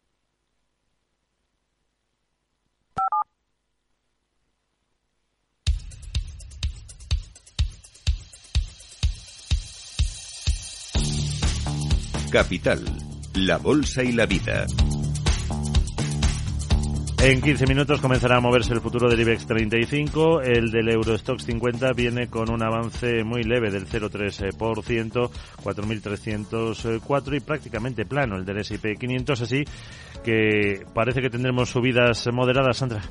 [12.31, 12.79] Capital,
[13.35, 14.65] la Bolsa y la Vida.
[17.21, 20.41] En 15 minutos comenzará a moverse el futuro del IBEX 35.
[20.41, 25.29] El del Eurostox 50 viene con un avance muy leve del 0,3%,
[25.61, 29.65] 4.304 y prácticamente plano el del S&P 500, así
[30.23, 33.01] que parece que tendremos subidas moderadas, Sandra.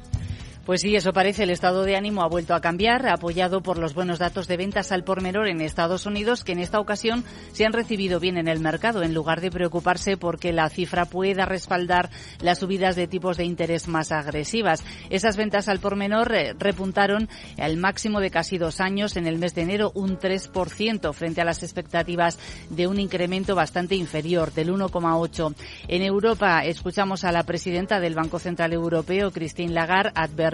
[0.67, 1.45] Pues sí, eso parece.
[1.45, 4.93] El estado de ánimo ha vuelto a cambiar, apoyado por los buenos datos de ventas
[4.93, 8.47] al por menor en Estados Unidos, que en esta ocasión se han recibido bien en
[8.47, 12.11] el mercado, en lugar de preocuparse porque la cifra pueda respaldar
[12.43, 14.85] las subidas de tipos de interés más agresivas.
[15.09, 19.39] Esas ventas al por menor eh, repuntaron al máximo de casi dos años en el
[19.39, 22.39] mes de enero, un 3%, frente a las expectativas
[22.69, 25.55] de un incremento bastante inferior, del 1,8%.
[25.89, 30.50] En Europa, escuchamos a la presidenta del Banco Central Europeo, Christine Lagarde, advertir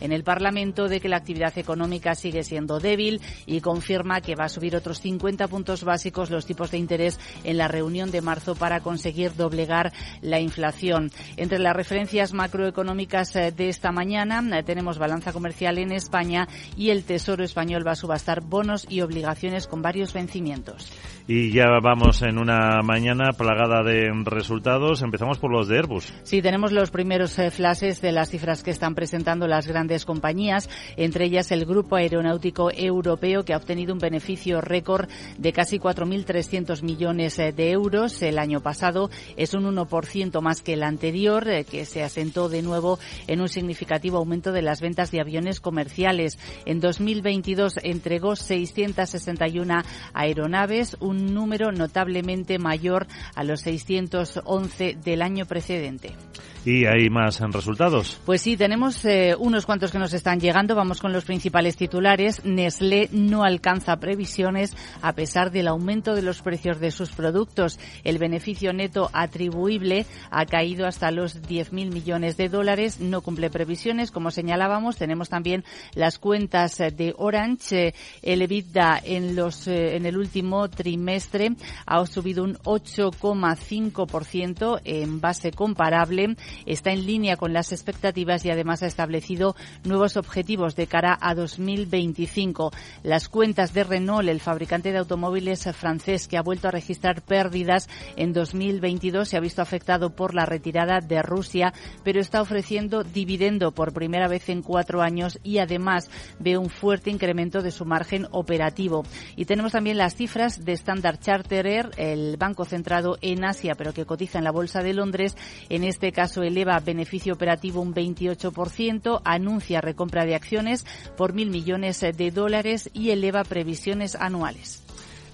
[0.00, 4.44] en el Parlamento de que la actividad económica sigue siendo débil y confirma que va
[4.44, 8.54] a subir otros 50 puntos básicos los tipos de interés en la reunión de marzo
[8.54, 11.10] para conseguir doblegar la inflación.
[11.36, 16.90] Entre las referencias macroeconómicas eh, de esta mañana eh, tenemos balanza comercial en España y
[16.90, 20.92] el Tesoro español va a subastar bonos y obligaciones con varios vencimientos.
[21.32, 25.02] Y ya vamos en una mañana plagada de resultados.
[25.02, 26.12] Empezamos por los de Airbus.
[26.24, 28.96] Sí, tenemos los primeros eh, flashes de las cifras que están
[29.46, 35.08] las grandes compañías, entre ellas el Grupo Aeronáutico Europeo, que ha obtenido un beneficio récord
[35.38, 39.10] de casi 4.300 millones eh, de euros el año pasado.
[39.36, 43.48] Es un 1% más que el anterior, eh, que se asentó de nuevo en un
[43.48, 46.38] significativo aumento de las ventas de aviones comerciales.
[46.64, 49.82] En 2022 entregó 661
[50.14, 56.14] aeronaves, un número notablemente mayor a los 611 del año precedente.
[56.62, 58.20] ¿Y hay más resultados?
[58.26, 60.74] Pues sí, tenemos eh, unos cuantos que nos están llegando.
[60.74, 62.44] Vamos con los principales titulares.
[62.44, 67.78] Nestlé no alcanza previsiones a pesar del aumento de los precios de sus productos.
[68.04, 73.00] El beneficio neto atribuible ha caído hasta los 10.000 millones de dólares.
[73.00, 74.98] No cumple previsiones, como señalábamos.
[74.98, 77.94] Tenemos también las cuentas de Orange.
[78.20, 81.52] El EBITDA en, los, eh, en el último trimestre
[81.86, 86.36] ha subido un 8,5% en base comparable
[86.66, 91.34] está en línea con las expectativas y además ha establecido nuevos objetivos de cara a
[91.34, 92.72] 2025.
[93.02, 97.88] Las cuentas de Renault, el fabricante de automóviles francés que ha vuelto a registrar pérdidas
[98.16, 101.72] en 2022, se ha visto afectado por la retirada de Rusia,
[102.04, 107.10] pero está ofreciendo dividendo por primera vez en cuatro años y además ve un fuerte
[107.10, 109.04] incremento de su margen operativo.
[109.36, 114.06] Y tenemos también las cifras de Standard Charterer, el banco centrado en Asia, pero que
[114.06, 115.36] cotiza en la Bolsa de Londres.
[115.68, 120.86] En este caso, eleva beneficio operativo un 28%, anuncia recompra de acciones
[121.16, 124.82] por mil millones de dólares y eleva previsiones anuales.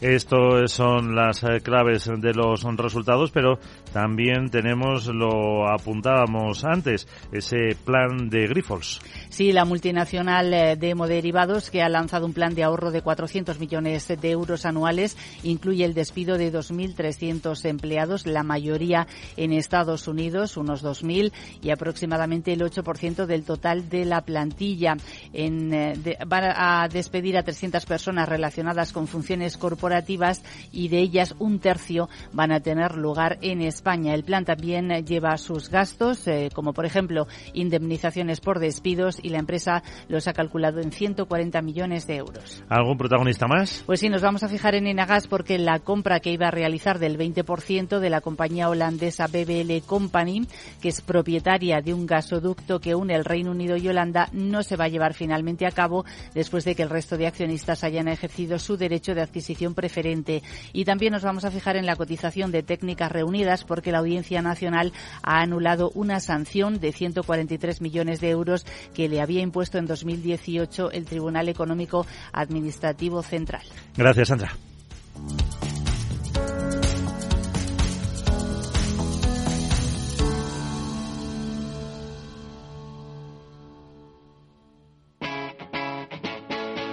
[0.01, 3.59] Esto son las eh, claves de los resultados, pero
[3.97, 9.01] también tenemos, lo apuntábamos antes, ese plan de Grifols.
[9.31, 13.59] Sí, la multinacional eh, de hemoderivados que ha lanzado un plan de ahorro de 400
[13.59, 19.07] millones de euros anuales incluye el despido de 2.300 empleados, la mayoría
[19.39, 21.33] en Estados Unidos, unos 2.000
[21.63, 24.99] y aproximadamente el 8% del total de la plantilla.
[25.33, 31.35] En, eh, va a despedir a 300 personas relacionadas con funciones corporativas y de ellas
[31.39, 34.15] un tercio van a tener lugar en España España.
[34.15, 39.39] El plan también lleva sus gastos, eh, como por ejemplo indemnizaciones por despidos, y la
[39.39, 42.65] empresa los ha calculado en 140 millones de euros.
[42.69, 43.85] ¿Algún protagonista más?
[43.87, 46.99] Pues sí, nos vamos a fijar en Enagas porque la compra que iba a realizar
[46.99, 50.49] del 20% de la compañía holandesa BBL Company,
[50.83, 54.75] que es propietaria de un gasoducto que une el Reino Unido y Holanda, no se
[54.75, 58.59] va a llevar finalmente a cabo después de que el resto de accionistas hayan ejercido
[58.59, 60.43] su derecho de adquisición preferente.
[60.73, 64.43] Y también nos vamos a fijar en la cotización de técnicas reunidas porque la Audiencia
[64.43, 64.93] Nacional
[65.23, 70.91] ha anulado una sanción de 143 millones de euros que le había impuesto en 2018
[70.93, 73.63] el Tribunal Económico Administrativo Central.
[73.97, 74.57] Gracias, Sandra.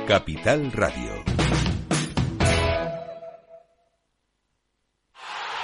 [0.08, 1.33] Capital Radio.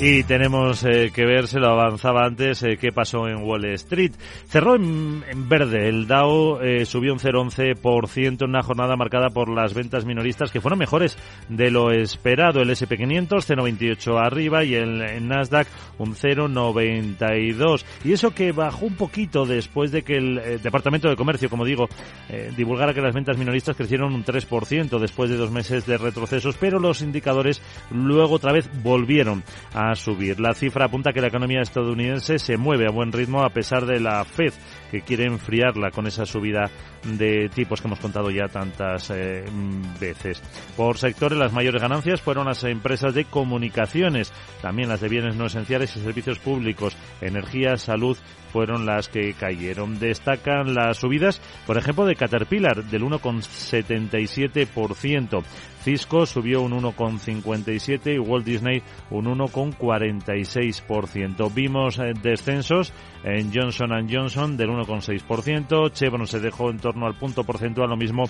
[0.00, 4.12] Y tenemos eh, que ver, se lo avanzaba antes, eh, qué pasó en Wall Street.
[4.46, 9.74] Cerró en, verde, el Dow eh, subió un 0,11% en una jornada marcada por las
[9.74, 11.18] ventas minoristas que fueron mejores
[11.48, 12.62] de lo esperado.
[12.62, 15.66] El SP500 0,28 arriba y el, Nasdaq
[15.98, 17.84] un 0,92.
[18.04, 21.88] Y eso que bajó un poquito después de que el Departamento de Comercio, como digo,
[22.56, 26.78] divulgara que las ventas minoristas crecieron un 3% después de dos meses de retrocesos, pero
[26.78, 29.42] los indicadores luego otra vez volvieron
[29.74, 30.40] a subir.
[30.40, 34.00] La cifra apunta que la economía estadounidense se mueve a buen ritmo a pesar de
[34.00, 34.52] la Fed
[34.90, 36.70] que quiere enfriarla con esa subida
[37.04, 39.44] de tipos que hemos contado ya tantas eh,
[40.00, 40.42] veces.
[40.76, 44.32] Por sectores, las mayores ganancias fueron las empresas de comunicaciones,
[44.62, 48.16] también las de bienes no esenciales y servicios públicos, energía, salud,
[48.58, 50.00] fueron las que cayeron.
[50.00, 55.44] Destacan las subidas, por ejemplo, de Caterpillar del 1,77%.
[55.84, 61.54] Cisco subió un 1,57 y Walt Disney un 1,46%.
[61.54, 62.92] Vimos eh, descensos
[63.24, 65.92] en Johnson Johnson del 1,6%.
[65.92, 68.24] Chevron se dejó en torno al punto porcentual, lo mismo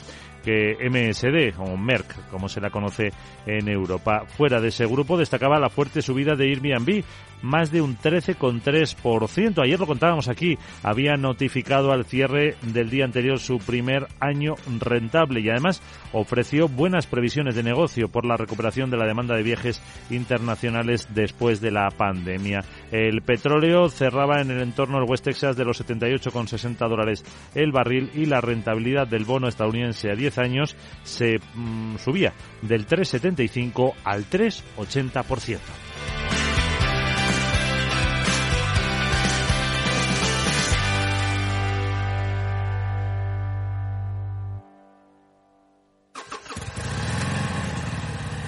[0.44, 3.12] que MSD o Merck, como se la conoce
[3.46, 4.24] en Europa.
[4.26, 7.04] Fuera de ese grupo destacaba la fuerte subida de Airbnb,
[7.42, 9.62] más de un 13,3%.
[9.62, 15.40] Ayer lo contábamos aquí, había notificado al cierre del día anterior su primer año rentable
[15.40, 15.82] y además
[16.12, 21.60] ofreció buenas previsiones de negocio por la recuperación de la demanda de viajes internacionales después
[21.60, 22.60] de la pandemia.
[22.90, 27.24] El petróleo cerraba en el entorno del West Texas de los 78,60 dólares
[27.54, 32.86] el barril y la rentabilidad del bono estadounidense a 10 años se mm, subía del
[32.86, 35.58] 3,75 al 3,80%.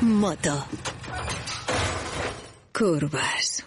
[0.03, 0.65] Moto.
[2.73, 3.65] Curvas.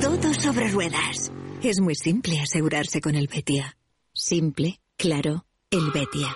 [0.00, 1.32] Todo sobre ruedas.
[1.62, 3.76] Es muy simple asegurarse con el Betia.
[4.12, 6.34] Simple, claro, el Betia.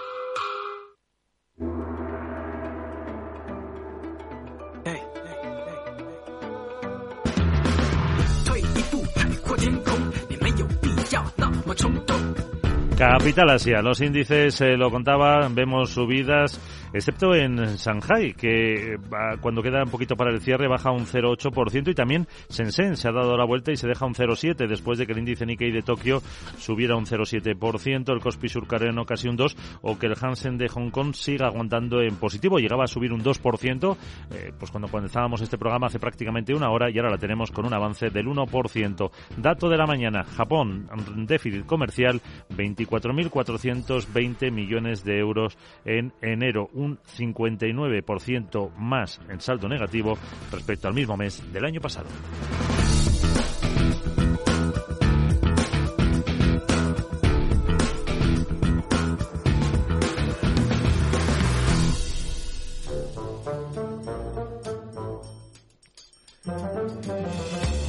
[12.97, 16.61] Capital Asia, los índices, eh, lo contaba, vemos subidas
[16.93, 18.97] excepto en Shanghai, que
[19.41, 23.13] cuando queda un poquito para el cierre baja un 0,8% y también Shenzhen se ha
[23.13, 25.83] dado la vuelta y se deja un 0,7% después de que el índice Nikkei de
[25.83, 26.23] Tokio
[26.59, 30.91] subiera un 0,7%, el Kospi surcoreano casi un 2% o que el Hansen de Hong
[30.91, 33.97] Kong siga aguantando en positivo, llegaba a subir un 2%,
[34.31, 37.67] eh, pues cuando comenzábamos este programa hace prácticamente una hora y ahora la tenemos con
[37.67, 39.11] un avance del 1%.
[39.37, 42.21] Dato de la mañana, Japón, déficit comercial
[42.51, 50.19] 24.420 millones de euros en enero, un 59% más en saldo negativo
[50.51, 52.09] respecto al mismo mes del año pasado.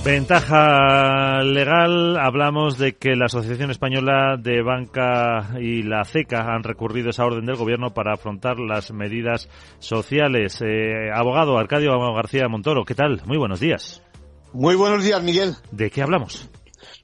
[0.03, 7.11] Ventaja legal, hablamos de que la Asociación Española de Banca y la CECA han recurrido
[7.11, 9.47] esa orden del Gobierno para afrontar las medidas
[9.79, 10.61] sociales.
[10.61, 13.21] Eh, abogado Arcadio García Montoro, ¿qué tal?
[13.25, 14.03] Muy buenos días.
[14.51, 15.55] Muy buenos días, Miguel.
[15.71, 16.49] ¿De qué hablamos?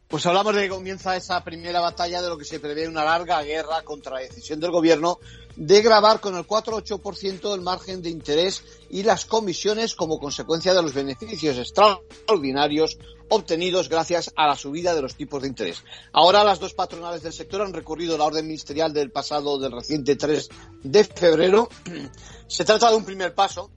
[0.09, 3.43] Pues hablamos de que comienza esa primera batalla de lo que se prevé una larga
[3.43, 5.19] guerra contra la decisión del gobierno
[5.55, 10.81] de grabar con el 4-8% el margen de interés y las comisiones como consecuencia de
[10.81, 12.97] los beneficios extraordinarios
[13.29, 15.83] obtenidos gracias a la subida de los tipos de interés.
[16.11, 20.15] Ahora las dos patronales del sector han recurrido la orden ministerial del pasado del reciente
[20.15, 20.49] 3
[20.85, 21.69] de febrero.
[22.47, 23.69] Se trata de un primer paso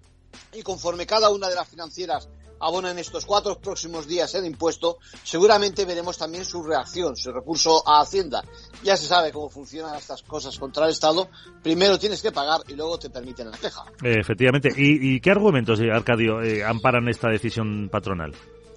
[0.55, 2.31] y conforme cada una de las financieras
[2.63, 7.83] abona en estos cuatro próximos días el impuesto, seguramente veremos también su reacción, su recurso
[7.87, 8.43] a Hacienda.
[8.83, 11.29] Ya se sabe cómo funcionan estas cosas contra el Estado.
[11.63, 13.85] Primero tienes que pagar y luego te permiten la queja.
[14.03, 14.71] efectivamente.
[14.77, 18.33] ¿Y, qué argumentos, eh, Arcadio, eh, amparan esta decisión patronal?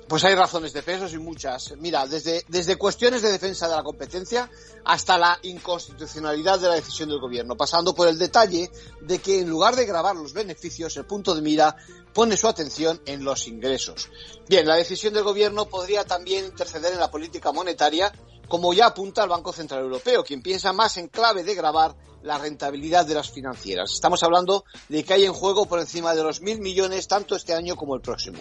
[0.08, 1.74] Pues hay razones de pesos y muchas.
[1.78, 4.50] Mira, desde, desde cuestiones de defensa de la competencia
[4.84, 8.70] hasta la inconstitucionalidad de la decisión del gobierno, pasando por el detalle
[9.02, 11.76] de que en lugar de grabar los beneficios, el punto de mira
[12.14, 14.10] pone su atención en los ingresos.
[14.48, 18.14] Bien, la decisión del gobierno podría también interceder en la política monetaria,
[18.48, 22.40] como ya apunta el Banco Central Europeo, quien piensa más en clave de grabar la
[22.40, 23.94] rentabilidad de las financieras.
[23.94, 27.54] Estamos hablando de que hay en juego por encima de los mil millones tanto este
[27.54, 28.40] año como el próximo.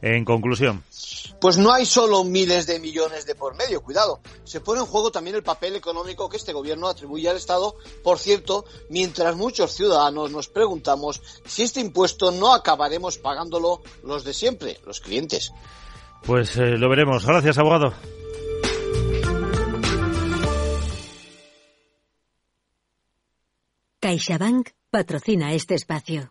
[0.00, 0.82] En conclusión.
[1.38, 4.20] Pues no hay solo miles de millones de por medio, cuidado.
[4.44, 7.76] Se pone en juego también el papel económico que este gobierno atribuye al Estado.
[8.02, 14.32] Por cierto, mientras muchos ciudadanos nos preguntamos si este impuesto no acabaremos pagándolo los de
[14.32, 15.52] siempre, los clientes.
[16.24, 17.26] Pues eh, lo veremos.
[17.26, 17.92] Gracias, abogado.
[24.06, 26.30] CaixaBank patrocina este espacio.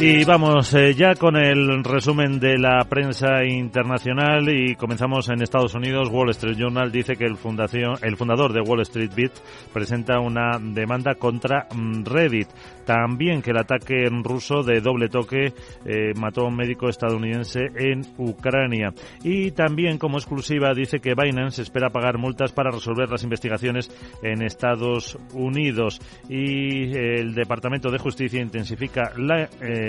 [0.00, 5.74] Y vamos eh, ya con el resumen de la prensa internacional y comenzamos en Estados
[5.74, 6.08] Unidos.
[6.10, 9.32] Wall Street Journal dice que el, fundación, el fundador de Wall Street Beat
[9.72, 12.48] presenta una demanda contra mm, Reddit.
[12.84, 15.54] También que el ataque ruso de doble toque
[15.86, 18.92] eh, mató a un médico estadounidense en Ucrania.
[19.22, 23.90] Y también como exclusiva dice que Binance espera pagar multas para resolver las investigaciones
[24.22, 26.00] en Estados Unidos.
[26.28, 29.83] Y el Departamento de Justicia intensifica la eh,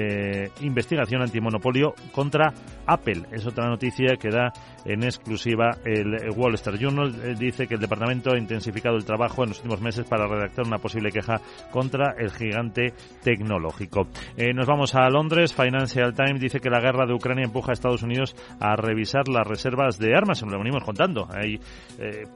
[0.61, 2.53] investigación antimonopolio contra
[2.85, 3.23] Apple.
[3.31, 4.51] Es otra noticia que da
[4.85, 7.13] en exclusiva el Wall Street Journal.
[7.23, 10.65] Eh, dice que el departamento ha intensificado el trabajo en los últimos meses para redactar
[10.65, 11.41] una posible queja
[11.71, 12.93] contra el gigante
[13.23, 14.07] tecnológico.
[14.37, 15.53] Eh, nos vamos a Londres.
[15.53, 19.47] Financial Times dice que la guerra de Ucrania empuja a Estados Unidos a revisar las
[19.47, 20.41] reservas de armas.
[20.43, 21.27] Lo venimos contando.
[21.33, 21.59] Hay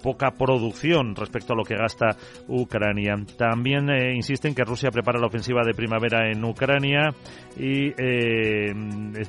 [0.02, 3.16] poca producción respecto a lo que gasta Ucrania.
[3.38, 7.10] También insisten que Rusia prepara la ofensiva de primavera en Ucrania
[7.58, 8.74] y eh,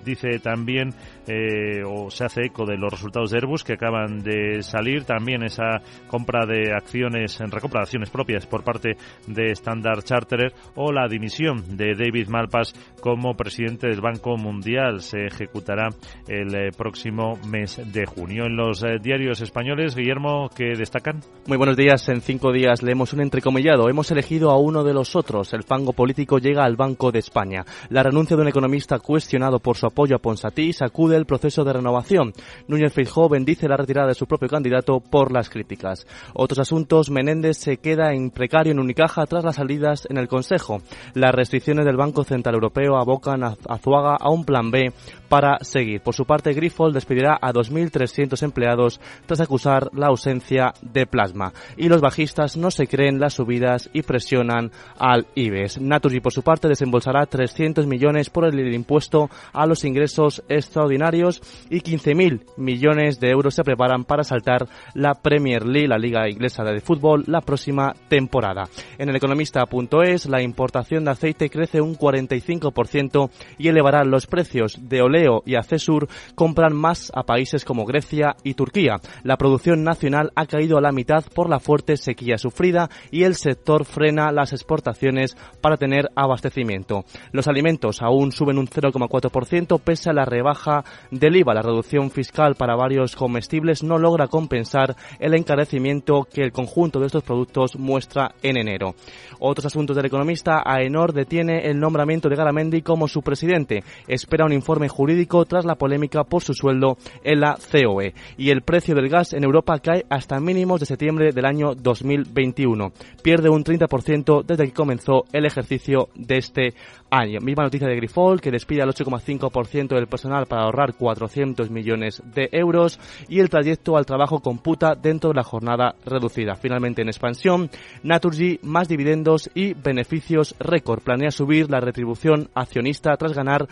[0.05, 0.95] dice también
[1.27, 5.05] eh, o se hace eco de los resultados de Airbus que acaban de salir.
[5.05, 8.97] También esa compra de acciones en recompra de acciones propias por parte
[9.27, 15.01] de Standard Charterer o la dimisión de David Malpass como presidente del Banco Mundial.
[15.01, 15.89] Se ejecutará
[16.29, 18.45] el eh, próximo mes de junio.
[18.47, 22.09] En los diarios españoles Guillermo que destacan muy buenos días.
[22.09, 23.89] En cinco días leemos un entrecomillado.
[23.89, 25.53] Hemos elegido a uno de los otros.
[25.53, 27.65] El fango político llega al Banco de España.
[27.89, 31.73] La renuncia de un economista cuestionado por su apoyo a Ponsatí sacude el proceso de
[31.73, 32.33] renovación.
[32.69, 36.07] Núñez Feijóo bendice la retirada de su propio candidato por las críticas.
[36.35, 40.83] Otros asuntos, Menéndez se queda en precario en Unicaja tras las salidas en el Consejo.
[41.15, 44.93] Las restricciones del Banco Central Europeo abocan a Azuaga a un plan B
[45.31, 46.01] para seguir.
[46.01, 51.53] Por su parte, Grifold despedirá a 2.300 empleados tras acusar la ausencia de plasma.
[51.77, 55.81] Y los bajistas no se creen las subidas y presionan al IBEX.
[55.81, 61.81] Naturgy, por su parte, desembolsará 300 millones por el impuesto a los ingresos extraordinarios y
[61.81, 66.81] 15.000 millones de euros se preparan para saltar la Premier League, la Liga Inglesa de
[66.81, 68.65] Fútbol, la próxima temporada.
[68.99, 75.03] En el economista.es, la importación de aceite crece un 45% y elevará los precios de
[75.21, 78.97] oleo y Acesur compran más a países como Grecia y Turquía.
[79.23, 83.35] La producción nacional ha caído a la mitad por la fuerte sequía sufrida y el
[83.35, 87.05] sector frena las exportaciones para tener abastecimiento.
[87.33, 91.55] Los alimentos aún suben un 0,4% pese a la rebaja del IVA.
[91.55, 97.07] La reducción fiscal para varios comestibles no logra compensar el encarecimiento que el conjunto de
[97.07, 98.95] estos productos muestra en enero.
[99.39, 103.83] Otros asuntos del economista, AENOR detiene el nombramiento de Garamendi como su presidente.
[104.07, 105.10] Espera un informe jurídico
[105.49, 108.15] tras la polémica por su sueldo en la COE.
[108.37, 112.93] Y el precio del gas en Europa cae hasta mínimos de septiembre del año 2021.
[113.23, 116.75] Pierde un 30% desde que comenzó el ejercicio de este
[117.11, 117.41] año.
[117.41, 122.49] Misma noticia de Grifol, que despide al 8,5% del personal para ahorrar 400 millones de
[122.53, 122.99] euros.
[123.29, 126.55] Y el trayecto al trabajo computa dentro de la jornada reducida.
[126.55, 127.71] Finalmente, en expansión,
[128.03, 131.03] Naturgy, más dividendos y beneficios récord.
[131.03, 133.69] Planea subir la retribución accionista tras ganar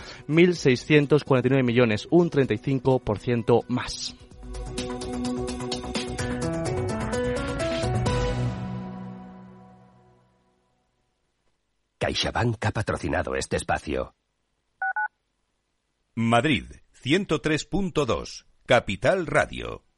[1.29, 4.17] 1.649 millones, un 35% más.
[11.99, 14.15] CaixaBank ha patrocinado este espacio.
[16.15, 16.65] Madrid,
[17.03, 19.88] 103.2, Capital Radio.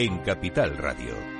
[0.00, 1.39] en Capital Radio.